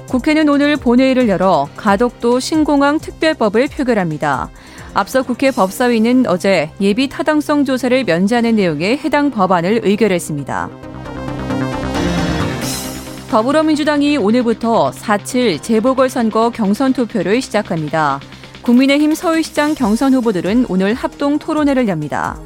국회는 0.07 0.49
오늘 0.49 0.75
본회의를 0.75 1.29
열어 1.29 1.69
가덕도 1.75 2.39
신공항 2.39 2.97
특별법을 2.97 3.67
표결합니다. 3.67 4.49
앞서 4.95 5.21
국회 5.21 5.51
법사위는 5.51 6.25
어제 6.27 6.71
예비 6.81 7.07
타당성 7.07 7.65
조사를 7.65 8.03
면제하는 8.03 8.55
내용의 8.55 8.97
해당 8.97 9.29
법안을 9.29 9.81
의결했습니다. 9.83 10.71
더불어민주당이 13.29 14.17
오늘부터 14.17 14.89
4.7 14.89 15.61
재보궐선거 15.61 16.49
경선 16.49 16.93
투표를 16.93 17.43
시작합니다. 17.43 18.19
국민의힘 18.63 19.13
서울시장 19.13 19.75
경선 19.75 20.13
후보들은 20.13 20.67
오늘 20.69 20.93
합동 20.93 21.37
토론회를 21.37 21.89
엽니다. 21.89 22.39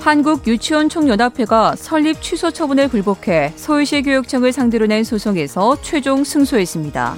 한국유치원총연합회가 0.00 1.76
설립 1.76 2.22
취소 2.22 2.50
처분을 2.50 2.88
불복해 2.88 3.52
서울시 3.56 4.02
교육청을 4.02 4.52
상대로 4.52 4.86
낸 4.86 5.04
소송에서 5.04 5.80
최종 5.82 6.24
승소했습니다. 6.24 7.16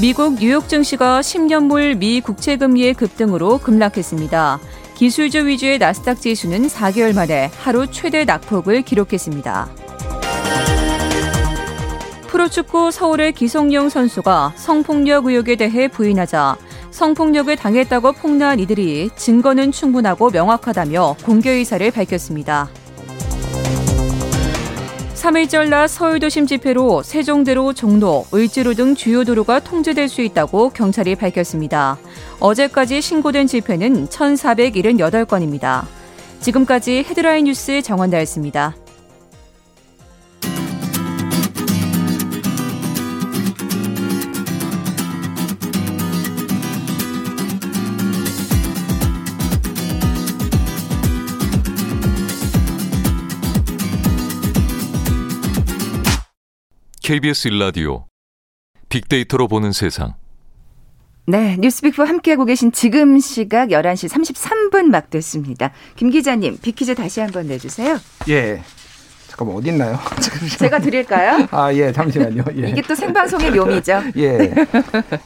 미국 0.00 0.34
뉴욕 0.38 0.68
증시가 0.68 1.20
10년물 1.20 1.96
미 1.96 2.20
국채금리의 2.20 2.94
급등으로 2.94 3.58
급락했습니다. 3.58 4.60
기술주 4.94 5.46
위주의 5.46 5.78
나스닥 5.78 6.20
지수는 6.20 6.66
4개월 6.66 7.14
만에 7.14 7.50
하루 7.58 7.86
최대 7.90 8.24
낙폭을 8.24 8.82
기록했습니다. 8.82 9.83
프로축구 12.34 12.90
서울의 12.90 13.32
기성용 13.32 13.88
선수가 13.88 14.54
성폭력 14.56 15.26
의혹에 15.26 15.54
대해 15.54 15.86
부인하자 15.86 16.56
성폭력을 16.90 17.54
당했다고 17.54 18.10
폭로한 18.14 18.58
이들이 18.58 19.10
증거는 19.14 19.70
충분하고 19.70 20.30
명확하다며 20.30 21.18
공개 21.24 21.50
의사를 21.50 21.88
밝혔습니다. 21.92 22.68
3일절 25.14 25.68
낮 25.68 25.86
서울도심 25.86 26.48
집회로 26.48 27.04
세종대로 27.04 27.72
종로, 27.72 28.26
을지로 28.34 28.74
등 28.74 28.96
주요 28.96 29.22
도로가 29.22 29.60
통제될 29.60 30.08
수 30.08 30.20
있다고 30.20 30.70
경찰이 30.70 31.14
밝혔습니다. 31.14 31.98
어제까지 32.40 33.00
신고된 33.00 33.46
집회는 33.46 34.08
1,478건입니다. 34.08 35.84
지금까지 36.40 37.04
헤드라인 37.08 37.44
뉴스 37.44 37.80
정원다였습니다. 37.80 38.74
KBS 57.04 57.48
일라디오 57.48 58.06
빅데이터로 58.88 59.46
보는 59.46 59.72
세상. 59.72 60.14
네, 61.26 61.58
뉴스빅프 61.60 62.02
함께하고 62.02 62.46
계신 62.46 62.72
지금 62.72 63.18
시각 63.18 63.68
11시 63.68 64.08
33분 64.08 64.84
막 64.86 65.10
됐습니다. 65.10 65.70
김 65.96 66.08
기자님, 66.08 66.56
빅퀴즈 66.62 66.94
다시 66.94 67.20
한번 67.20 67.46
내주세요. 67.46 67.98
예. 68.30 68.62
잠깐만 69.26 69.56
어딨나요? 69.56 69.98
제가 70.58 70.78
드릴까요? 70.78 71.46
아, 71.50 71.74
예, 71.74 71.92
잠시만요. 71.92 72.42
예. 72.56 72.70
이게 72.70 72.80
또 72.80 72.94
생방송의 72.94 73.50
묘미죠. 73.50 74.02
예. 74.16 74.54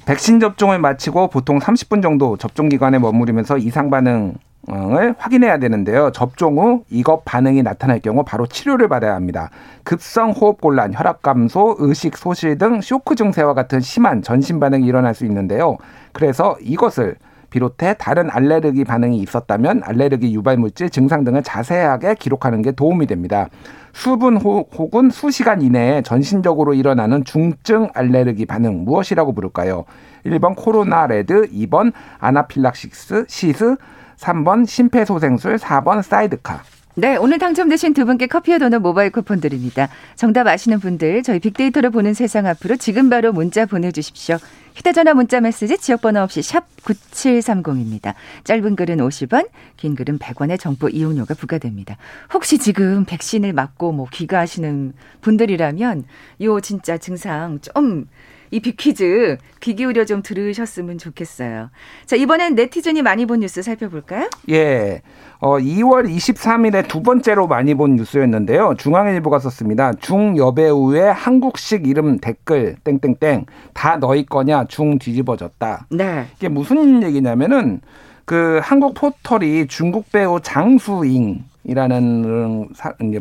백신 0.05 0.41
접종을 0.41 0.81
마치고 0.81 1.29
보통 1.29 1.61
30분 1.61 2.03
정도 2.03 2.37
접종 2.38 2.69
기간에 2.69 2.99
머무르면서 2.99 3.57
이상 3.57 3.88
반응 3.88 4.35
을 4.70 5.14
확인해야 5.18 5.59
되는데요. 5.59 6.11
접종 6.12 6.59
후 6.59 6.85
이것 6.90 7.24
반응이 7.24 7.62
나타날 7.62 8.00
경우 8.00 8.22
바로 8.24 8.46
치료를 8.46 8.88
받아야 8.88 9.14
합니다. 9.14 9.50
급성 9.83 10.31
호흡 10.31 10.61
곤란, 10.61 10.92
혈압 10.92 11.22
감소, 11.22 11.76
의식 11.78 12.16
소실 12.16 12.59
등 12.59 12.81
쇼크 12.81 13.14
증세와 13.14 13.54
같은 13.54 13.81
심한 13.81 14.22
전신 14.22 14.61
반응이 14.61 14.87
일어날 14.87 15.14
수 15.14 15.24
있는데요. 15.24 15.78
그래서 16.12 16.57
이것을 16.61 17.16
비롯해 17.50 17.94
다른 17.98 18.28
알레르기 18.31 18.85
반응이 18.85 19.18
있었다면 19.18 19.83
알레르기 19.85 20.35
유발 20.35 20.59
물질 20.59 20.90
증상 20.90 21.24
등을 21.24 21.42
자세하게 21.42 22.16
기록하는 22.16 22.61
게 22.62 22.72
도움이 22.72 23.07
됩니다. 23.07 23.48
수분 23.92 24.37
혹은 24.37 25.11
수시간 25.11 25.62
이내에 25.62 26.02
전신적으로 26.02 26.74
일어나는 26.74 27.24
중증 27.24 27.88
알레르기 27.94 28.46
반응 28.46 28.85
무엇이라고 28.85 29.33
부를까요? 29.33 29.85
1번 30.26 30.54
코로나 30.57 31.07
레드, 31.07 31.48
2번 31.48 31.92
아나필락시스 32.18 33.24
시스, 33.28 33.76
3번 34.18 34.66
심폐소생술, 34.66 35.57
4번 35.57 36.02
사이드카. 36.02 36.62
네, 36.94 37.16
오늘 37.16 37.38
당첨되신 37.38 37.94
두 37.94 38.04
분께 38.04 38.26
커피와 38.26 38.59
도넛 38.59 38.83
모바일 38.83 39.11
쿠폰 39.11 39.40
드립니다. 39.40 39.88
정답 40.16 40.48
아시는 40.48 40.81
분들 40.81 41.22
저희 41.22 41.38
빅데이터를 41.38 41.90
보는 41.90 42.12
세상 42.12 42.46
앞으로 42.46 42.76
지금 42.76 43.09
바로 43.09 43.33
문자 43.33 43.66
보내주십시오. 43.66 44.37
휴대전화 44.74 45.14
문자 45.14 45.40
메시지 45.40 45.78
지역번호 45.78 46.20
없이 46.22 46.42
샵 46.42 46.64
9730입니다. 46.83 48.14
짧은 48.42 48.74
글은 48.74 48.96
50원, 48.96 49.48
긴 49.76 49.94
글은 49.94 50.18
100원의 50.18 50.59
정보 50.59 50.88
이용료가 50.88 51.35
부과됩니다. 51.35 51.96
혹시 52.35 52.59
지금 52.59 53.04
백신을 53.04 53.52
맞고 53.52 53.92
뭐 53.92 54.09
귀가하시는 54.12 54.92
분들이라면 55.20 56.04
요 56.42 56.61
진짜 56.61 56.98
증상 56.98 57.61
좀 57.61 58.09
이 58.50 58.61
빅퀴즈 58.61 59.38
귀 59.61 59.74
기울여 59.74 60.04
좀 60.04 60.22
들으셨으면 60.22 60.98
좋겠어요. 60.98 61.70
자, 62.06 62.16
이번엔 62.16 62.54
네티즌이 62.54 63.02
많이 63.02 63.26
본 63.26 63.40
뉴스 63.40 63.62
살펴볼까요? 63.62 64.28
예. 64.50 65.02
어, 65.40 65.58
2월 65.58 66.12
23일에 66.12 66.88
두 66.88 67.02
번째로 67.02 67.46
많이 67.46 67.74
본 67.74 67.96
뉴스였는데요. 67.96 68.74
중앙일보가 68.76 69.38
썼습니다. 69.38 69.92
중여배우의 69.94 71.12
한국식 71.12 71.87
이름 71.87 72.18
댓글 72.18 72.76
땡땡땡 72.82 73.46
다 73.72 73.96
너희 73.98 74.26
거냐 74.26 74.64
중 74.66 74.98
뒤집어졌다. 74.98 75.87
네. 75.90 76.26
이게 76.37 76.48
무슨 76.48 77.02
얘기냐면은 77.02 77.80
그 78.24 78.61
한국 78.62 78.94
포털이 78.94 79.68
중국 79.68 80.11
배우 80.12 80.40
장수잉 80.40 81.44
이라는 81.68 82.68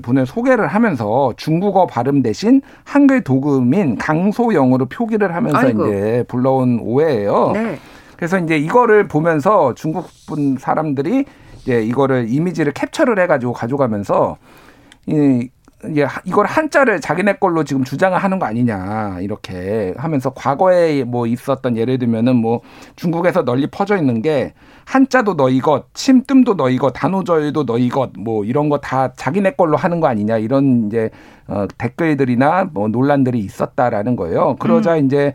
분을 0.02 0.26
소개를 0.26 0.68
하면서 0.68 1.34
중국어 1.36 1.86
발음 1.86 2.24
대신 2.24 2.62
한글 2.86 3.22
도금인 3.22 3.98
강소영으로 3.98 4.86
표기를 4.86 5.36
하면서 5.36 5.58
아이고. 5.58 5.88
이제 5.88 6.24
불러온 6.30 6.80
오해예요. 6.82 7.52
네. 7.54 7.78
그래서 8.16 8.40
이제 8.40 8.58
이거를 8.58 9.08
보면서 9.10 9.76
중국 9.76 10.08
분 10.26 10.58
사람들이 10.58 11.26
이제 11.58 11.84
이거를 11.84 12.28
이미지를 12.30 12.72
캡처를 12.72 13.20
해가지고 13.20 13.52
가져가면서 13.52 14.38
이 15.08 15.50
이제 15.92 16.08
이걸 16.26 16.48
한자를 16.48 17.00
자기네 17.02 17.34
걸로 17.34 17.64
지금 17.64 17.84
주장을 17.84 18.18
하는 18.18 18.40
거 18.40 18.48
아니냐 18.48 19.20
이렇게 19.22 19.94
하면서 19.98 20.32
과거에 20.32 21.04
뭐 21.04 21.28
있었던 21.28 21.78
예를 21.78 22.00
들면은 22.00 22.36
뭐 22.36 22.62
중국에서 22.96 23.46
널리 23.46 23.68
퍼져 23.68 23.96
있는 23.96 24.24
게 24.24 24.54
한자도 24.86 25.36
너희 25.36 25.60
것, 25.60 25.86
침뜸도 25.94 26.56
너희 26.56 26.78
것, 26.78 26.92
단오절도 26.92 27.66
너희 27.66 27.90
것, 27.90 28.12
뭐 28.18 28.44
이런 28.44 28.70
거 28.70 28.78
다 28.80 29.14
자기네 29.14 29.52
걸로 29.52 29.78
하는 29.78 30.00
거 30.00 30.08
아니냐 30.08 30.38
이런 30.38 30.88
이제 30.88 31.10
어 31.48 31.68
댓글들이나 31.78 32.70
뭐 32.74 32.88
논란들이 32.88 33.40
있었다라는 33.40 34.16
거예요. 34.16 34.56
그러자 34.60 34.98
음. 34.98 35.06
이제 35.06 35.34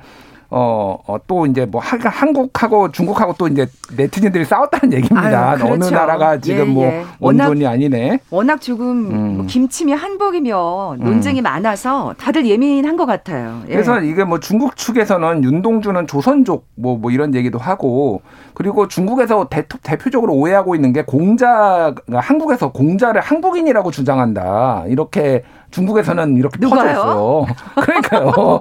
어, 0.55 0.99
어, 1.07 1.17
또 1.27 1.47
이제 1.47 1.65
뭐 1.65 1.81
하, 1.81 1.97
한국하고 1.97 2.93
중국하고 2.93 3.35
또 3.39 3.49
이제 3.49 3.67
네티즌들이 3.97 4.45
싸웠다는 4.45 4.93
얘기입니다. 4.93 5.53
아유, 5.53 5.57
그렇죠. 5.57 5.73
어느 5.73 5.85
나라가 5.87 6.39
지금 6.39 6.69
예, 6.69 6.71
뭐 6.71 6.85
예. 6.85 7.05
원존이 7.21 7.67
아니네. 7.67 8.19
워낙 8.29 8.61
조금 8.61 9.11
음. 9.11 9.37
뭐 9.39 9.47
김치미 9.47 9.93
한복이며 9.95 10.97
논쟁이 10.99 11.41
음. 11.41 11.43
많아서 11.43 12.15
다들 12.19 12.45
예민한 12.45 12.99
것 12.99 13.07
같아요. 13.07 13.63
예. 13.69 13.73
그래서 13.73 14.03
이게 14.03 14.25
뭐 14.25 14.41
중국 14.41 14.77
측에서는 14.77 15.43
윤동주는 15.43 16.07
조선족 16.07 16.67
뭐, 16.75 16.99
뭐 16.99 17.11
이런 17.11 17.35
얘기도 17.35 17.57
하고 17.59 18.21
그리고 18.53 18.89
중국에서 18.89 19.49
대, 19.49 19.67
대표적으로 19.83 20.35
오해하고 20.35 20.75
있는 20.75 20.93
게 20.93 21.03
공자, 21.03 21.95
한국에서 22.13 22.73
공자를 22.73 23.23
한국인이라고 23.23 23.91
주장한다. 23.91 24.85
이렇게 24.89 25.45
중국에서는 25.73 26.37
이렇게 26.37 26.61
퍼졌어요. 26.61 27.47
그러니까요. 27.75 28.61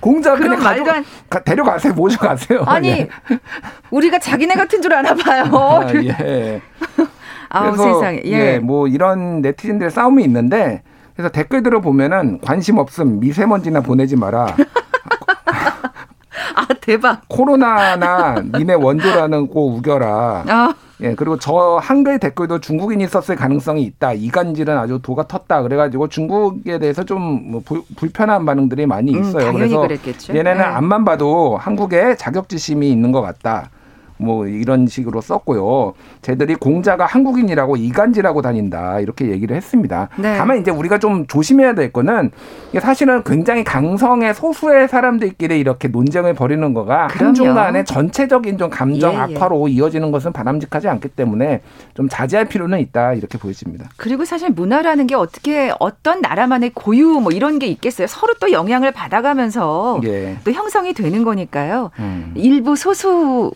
공자 0.00 0.34
그냥 0.34 0.58
가져 0.58 0.84
가, 1.30 1.42
데려가세요. 1.42 1.94
모셔가세요. 1.94 2.64
아니 2.66 2.88
예. 2.88 3.08
우리가 3.90 4.18
자기네 4.18 4.54
같은 4.54 4.82
줄 4.82 4.92
아나 4.92 5.14
봐요. 5.14 5.44
아, 5.54 5.94
예. 5.94 6.60
아우 7.48 7.76
세상에. 7.76 8.20
예. 8.26 8.30
예. 8.30 8.58
뭐 8.58 8.86
이런 8.88 9.40
네티즌들의 9.40 9.90
싸움이 9.90 10.22
있는데 10.24 10.82
그래서 11.14 11.30
댓글들을 11.30 11.80
보면은 11.80 12.40
관심 12.40 12.78
없음 12.78 13.20
미세먼지나 13.20 13.80
보내지 13.80 14.16
마라. 14.16 14.56
아 16.60 16.66
대박. 16.80 17.22
코로나나 17.28 18.42
니네 18.54 18.74
원조라는 18.74 19.46
꼭 19.48 19.76
우겨라. 19.76 20.44
아. 20.46 20.74
예, 21.02 21.14
그리고 21.14 21.38
저 21.38 21.78
한글 21.82 22.18
댓글도 22.18 22.60
중국인이 22.60 23.06
썼을 23.06 23.36
가능성이 23.36 23.82
있다. 23.84 24.12
이간질은 24.12 24.76
아주 24.76 25.00
도가 25.02 25.24
텄다. 25.24 25.62
그래가지고 25.62 26.08
중국에 26.08 26.78
대해서 26.78 27.04
좀뭐 27.04 27.62
불편한 27.96 28.44
반응들이 28.44 28.84
많이 28.84 29.14
음, 29.14 29.22
있어요. 29.22 29.48
음, 29.48 29.54
그래서 29.54 29.80
그랬겠죠. 29.80 30.34
얘네는 30.34 30.58
네. 30.58 30.62
앞만 30.62 31.06
봐도 31.06 31.56
한국에 31.56 32.16
자격지심이 32.16 32.90
있는 32.90 33.12
것 33.12 33.22
같다. 33.22 33.70
뭐 34.20 34.46
이런 34.46 34.86
식으로 34.86 35.20
썼고요. 35.20 35.94
쟤들이 36.22 36.54
공자가 36.56 37.06
한국인이라고 37.06 37.76
이간질하고 37.76 38.42
다닌다 38.42 39.00
이렇게 39.00 39.28
얘기를 39.30 39.56
했습니다. 39.56 40.08
네. 40.16 40.36
다만 40.36 40.60
이제 40.60 40.70
우리가 40.70 40.98
좀 40.98 41.26
조심해야 41.26 41.74
될 41.74 41.92
거는 41.92 42.30
사실은 42.80 43.22
굉장히 43.24 43.64
강성의 43.64 44.34
소수의 44.34 44.88
사람들끼리 44.88 45.58
이렇게 45.58 45.88
논쟁을 45.88 46.34
벌이는 46.34 46.74
거가 46.74 47.08
한중간에 47.10 47.84
전체적인 47.84 48.58
좀 48.58 48.70
감정 48.70 49.14
예, 49.14 49.16
예. 49.16 49.20
악화로 49.36 49.68
이어지는 49.68 50.12
것은 50.12 50.32
바람직하지 50.32 50.88
않기 50.88 51.08
때문에 51.08 51.62
좀 51.94 52.08
자제할 52.08 52.46
필요는 52.46 52.78
있다 52.80 53.14
이렇게 53.14 53.38
보여집니다. 53.38 53.88
그리고 53.96 54.24
사실 54.24 54.50
문화라는 54.50 55.06
게 55.06 55.14
어떻게 55.14 55.72
어떤 55.80 56.20
나라만의 56.20 56.72
고유 56.74 57.20
뭐 57.20 57.32
이런 57.32 57.58
게 57.58 57.66
있겠어요. 57.66 58.06
서로 58.06 58.34
또 58.40 58.52
영향을 58.52 58.92
받아가면서 58.92 60.00
예. 60.04 60.36
또 60.44 60.52
형성이 60.52 60.92
되는 60.92 61.24
거니까요. 61.24 61.90
음. 61.98 62.32
일부 62.34 62.76
소수 62.76 63.52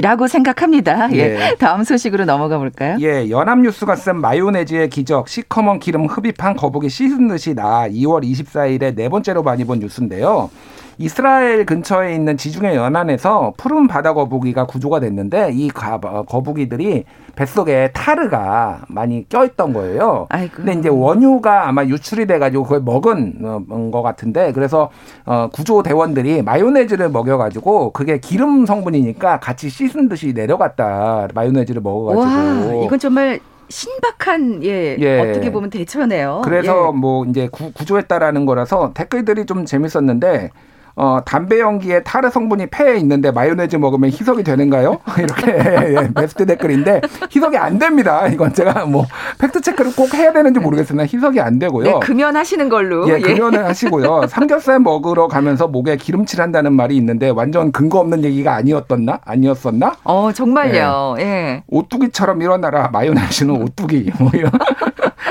라고 0.00 0.26
생각합니다. 0.26 1.12
예. 1.12 1.18
예. 1.18 1.54
다음 1.58 1.84
소식으로 1.84 2.24
넘어가 2.24 2.58
볼까요? 2.58 2.96
예. 3.00 3.28
연합뉴스가 3.30 3.96
쓴 3.96 4.20
마요네즈의 4.20 4.90
기적 4.90 5.28
시커먼 5.28 5.78
기름 5.78 6.06
흡입한 6.06 6.56
거북이 6.56 6.88
씻은 6.88 7.28
듯이 7.28 7.54
나 7.54 7.88
2월 7.88 8.24
24일에 8.24 8.94
네 8.94 9.08
번째로 9.08 9.42
많이 9.42 9.64
본 9.64 9.80
뉴스인데요. 9.80 10.50
이스라엘 10.98 11.64
근처에 11.66 12.14
있는 12.14 12.36
지중해 12.36 12.74
연안에서 12.74 13.52
푸른 13.56 13.86
바다 13.86 14.14
거북이가 14.14 14.66
구조가 14.66 15.00
됐는데 15.00 15.50
이 15.52 15.70
어, 15.74 16.22
거북이들이 16.22 17.04
뱃속에 17.36 17.90
타르가 17.92 18.82
많이 18.88 19.28
껴있던 19.28 19.72
거예요. 19.72 20.26
아이고. 20.28 20.56
근데 20.56 20.72
이제 20.74 20.88
원유가 20.88 21.68
아마 21.68 21.84
유출이 21.84 22.26
돼가지고 22.26 22.64
그걸 22.64 22.80
먹은 22.80 23.38
어, 23.42 23.90
것 23.90 24.02
같은데 24.02 24.52
그래서 24.52 24.90
어, 25.24 25.48
구조 25.52 25.82
대원들이 25.82 26.42
마요네즈를 26.42 27.08
먹여가지고 27.10 27.92
그게 27.92 28.18
기름 28.18 28.66
성분이니까 28.66 29.40
같이 29.40 29.70
씻은 29.70 30.08
듯이 30.08 30.32
내려갔다 30.32 31.28
마요네즈를 31.34 31.80
먹어가지고. 31.82 32.78
와, 32.78 32.84
이건 32.84 32.98
정말 32.98 33.40
신박한 33.70 34.64
예, 34.64 34.96
예, 34.98 35.20
어떻게 35.20 35.50
보면 35.50 35.70
대처네요. 35.70 36.42
그래서 36.44 36.88
예. 36.92 36.96
뭐 36.96 37.24
이제 37.24 37.48
구, 37.50 37.72
구조했다라는 37.72 38.44
거라서 38.44 38.92
댓글들이 38.94 39.46
좀 39.46 39.64
재밌었는데 39.64 40.50
어, 40.96 41.20
담배 41.24 41.60
연기에 41.60 42.02
타르 42.02 42.30
성분이 42.30 42.66
폐에 42.68 42.96
있는데 42.98 43.30
마요네즈 43.30 43.76
먹으면 43.76 44.10
희석이 44.10 44.42
되는가요? 44.42 44.98
이렇게 45.18 45.52
예, 45.52 46.08
베스트 46.14 46.46
댓글인데 46.46 47.00
희석이 47.34 47.56
안 47.56 47.78
됩니다. 47.78 48.26
이건 48.26 48.52
제가 48.52 48.86
뭐 48.86 49.06
팩트 49.38 49.60
체크를 49.60 49.94
꼭 49.94 50.12
해야 50.14 50.32
되는지 50.32 50.60
모르겠으나 50.60 51.04
희석이 51.04 51.40
안 51.40 51.58
되고요. 51.58 51.84
네, 51.84 51.98
금연하시는 52.00 52.68
걸로. 52.68 53.08
예, 53.08 53.14
예. 53.14 53.20
금연을 53.20 53.64
하시고요. 53.64 54.26
삼겹살 54.28 54.80
먹으러 54.80 55.28
가면서 55.28 55.68
목에 55.68 55.96
기름칠 55.96 56.40
한다는 56.40 56.72
말이 56.72 56.96
있는데 56.96 57.30
완전 57.30 57.72
근거 57.72 57.98
없는 58.00 58.24
얘기가 58.24 58.54
아니었었나? 58.54 59.20
아니었었나? 59.24 59.94
어, 60.04 60.30
정말요. 60.32 61.16
예. 61.18 61.22
예. 61.22 61.62
오뚜기처럼 61.68 62.42
일어나라. 62.42 62.88
마요네즈는 62.88 63.62
오뚜기. 63.62 64.12
뭐 64.18 64.30
이런. 64.34 64.50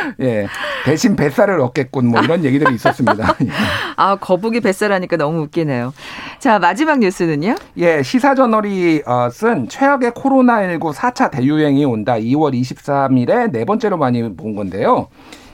예. 0.22 0.48
대신 0.86 1.16
뱃살을 1.16 1.60
얻겠군 1.60 2.08
뭐 2.08 2.22
이런 2.22 2.44
얘기들이 2.44 2.76
있었습니다. 2.76 3.36
아, 3.96 4.16
거북이 4.16 4.62
뱃살하니까 4.62 5.18
너무 5.18 5.42
웃기네요. 5.42 5.94
자, 6.40 6.60
마지막 6.60 7.00
뉴스는요? 7.00 7.56
예, 7.78 8.02
시사저널이 8.02 9.04
어, 9.06 9.30
쓴 9.30 9.68
최악의 9.68 10.12
코로나19 10.12 10.94
4차 10.94 11.32
대유행이 11.32 11.86
온다. 11.86 12.14
2월 12.14 12.60
23일에 12.60 13.52
네 13.52 13.66
번째로 13.66 13.98
많이 13.98 14.36
본 14.36 14.56
건데요. 14.56 15.08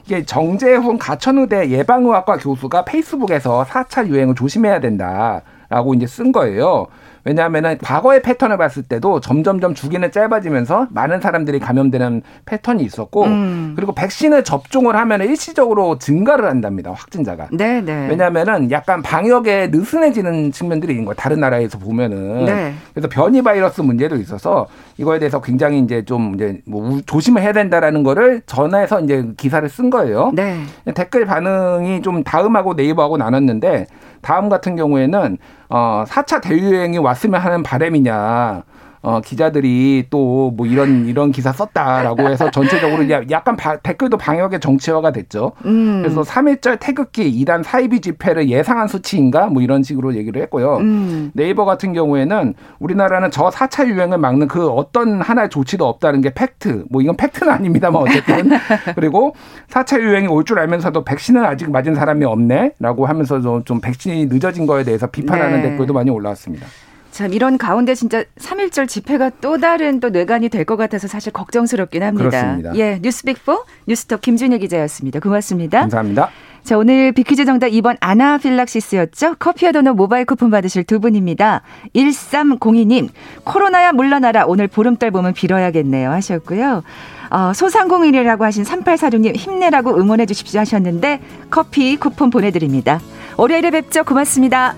이게 0.05 0.23
정재훈 0.23 0.99
가천의대 0.99 1.69
예방의학과 1.69 2.37
교수가 2.37 2.85
페이스북에서 2.85 3.65
4차 3.67 4.07
유행을 4.07 4.35
조심해야 4.35 4.79
된다 4.79 5.41
라고 5.69 5.93
이제 5.93 6.05
쓴 6.07 6.31
거예요. 6.31 6.87
왜냐하면은 7.25 7.79
과거의 7.79 8.21
패턴을 8.21 8.57
봤을 8.57 8.83
때도 8.83 9.19
점점점 9.19 9.73
주기는 9.73 10.11
짧아지면서 10.11 10.87
많은 10.91 11.21
사람들이 11.21 11.59
감염되는 11.59 12.21
패턴이 12.45 12.83
있었고 12.83 13.23
음. 13.23 13.73
그리고 13.75 13.93
백신을 13.93 14.43
접종을 14.43 14.95
하면 14.95 15.21
일시적으로 15.21 15.97
증가를 15.97 16.45
한답니다 16.45 16.91
확진자가. 16.91 17.47
네, 17.51 17.81
네. 17.81 18.07
왜냐하면은 18.09 18.69
약간 18.69 19.01
방역에 19.01 19.69
느슨해지는 19.71 20.51
측면들이 20.51 20.93
있는 20.93 21.05
거예요. 21.05 21.15
다른 21.15 21.39
나라에서 21.39 21.79
보면은. 21.79 22.45
네. 22.45 22.73
그래서 22.93 23.09
변이 23.09 23.41
바이러스 23.41 23.81
문제도 23.81 24.15
있어서 24.17 24.67
이거에 24.97 25.17
대해서 25.17 25.41
굉장히 25.41 25.79
이제 25.79 26.05
좀 26.05 26.35
이제 26.35 26.61
뭐 26.67 27.01
조심을 27.07 27.41
해야 27.41 27.53
된다라는 27.53 28.03
거를 28.03 28.43
전해서 28.45 29.01
이제 29.01 29.31
기사를 29.35 29.67
쓴 29.67 29.89
거예요. 29.89 30.31
네. 30.35 30.59
댓글 30.93 31.25
반응이 31.25 32.03
좀 32.03 32.23
다음하고 32.23 32.75
네이버하고 32.75 33.17
나눴는데 33.17 33.87
다음 34.25 34.49
같은 34.49 34.75
경우에는 34.75 35.37
어 35.69 36.03
4차 36.07 36.41
대유행이 36.41 36.97
왔으면 36.97 37.39
하는 37.39 37.61
바램이냐. 37.61 38.63
어, 39.05 39.21
기자들이 39.21 40.07
또 40.09 40.35
뭐 40.55 40.65
이런 40.67 41.05
이런 41.07 41.31
기사 41.31 41.51
썼다라고 41.51 42.29
해서 42.29 42.49
전체적으로 42.51 43.03
약간 43.31 43.55
바, 43.55 43.77
댓글도 43.77 44.17
방역의 44.17 44.59
정치화가 44.59 45.11
됐죠. 45.11 45.51
음. 45.65 46.01
그래서 46.01 46.21
3일절 46.21 46.77
태극기 46.79 47.27
이단 47.29 47.63
사이비 47.63 48.01
집회를 48.01 48.49
예상한 48.49 48.87
수치인가 48.87 49.47
뭐 49.47 49.61
이런 49.61 49.83
식으로 49.83 50.15
얘기를 50.15 50.41
했고요. 50.43 50.77
음. 50.77 51.31
네이버 51.33 51.65
같은 51.65 51.93
경우에는 51.93 52.53
우리나라는 52.79 53.31
저 53.31 53.49
4차 53.49 53.87
유행을 53.87 54.17
막는 54.17 54.47
그 54.47 54.67
어떤 54.69 55.21
하나의 55.21 55.49
조치도 55.49 55.85
없다는 55.87 56.21
게 56.21 56.33
팩트. 56.33 56.85
뭐 56.89 57.01
이건 57.01 57.17
팩트는 57.17 57.51
아닙니다만 57.51 58.01
어쨌든 58.01 58.49
그리고 58.95 59.35
4차 59.69 60.01
유행이 60.01 60.27
올 60.27 60.45
줄 60.45 60.59
알면서도 60.59 61.03
백신은 61.03 61.43
아직 61.43 61.71
맞은 61.71 61.95
사람이 61.95 62.23
없네라고 62.23 63.07
하면서 63.07 63.63
좀 63.65 63.81
백신이 63.81 64.27
늦어진 64.27 64.67
거에 64.67 64.83
대해서 64.83 65.07
비판하는 65.07 65.63
네. 65.63 65.69
댓글도 65.69 65.91
많이 65.93 66.11
올라왔습니다. 66.11 66.67
참 67.15 67.33
이런 67.33 67.57
가운데 67.57 67.95
진짜 67.95 68.25
3.1절 68.39 68.89
집회가 68.89 69.29
또 69.39 69.57
다른 69.57 70.01
또 70.01 70.09
뇌관이 70.09 70.49
될 70.49 70.65
것 70.65 70.75
같아서 70.75 71.07
사실 71.07 71.31
걱정스럽긴 71.31 72.03
합니다. 72.03 72.29
그렇습니다. 72.29 72.75
예, 72.75 72.99
뉴스빅4 73.01 73.63
뉴스톱 73.87 74.19
김준일 74.19 74.57
기자였습니다. 74.57 75.21
고맙습니다. 75.21 75.79
감사합니다. 75.81 76.29
자, 76.65 76.77
오늘 76.77 77.13
비퀴즈 77.13 77.45
정답 77.45 77.67
2번 77.67 77.95
아나필락시스였죠. 78.01 79.35
커피와 79.39 79.71
도넛 79.71 79.95
모바일 79.95 80.25
쿠폰 80.25 80.49
받으실 80.51 80.83
두 80.83 80.99
분입니다. 80.99 81.61
1302님, 81.95 83.07
코로나야 83.45 83.93
물러나라. 83.93 84.45
오늘 84.45 84.67
보름달 84.67 85.11
보면 85.11 85.33
빌어야겠네요. 85.33 86.11
하셨고요. 86.11 86.83
어, 87.29 87.53
소상공인이라고 87.53 88.43
하신 88.43 88.63
3846님 88.65 89.37
힘내라고 89.37 89.95
응원해 89.97 90.25
주십시오 90.25 90.59
하셨는데 90.59 91.21
커피 91.49 91.95
쿠폰 91.95 92.29
보내드립니다. 92.29 92.99
월요일에 93.37 93.71
뵙죠. 93.71 94.03
고맙습니다. 94.03 94.75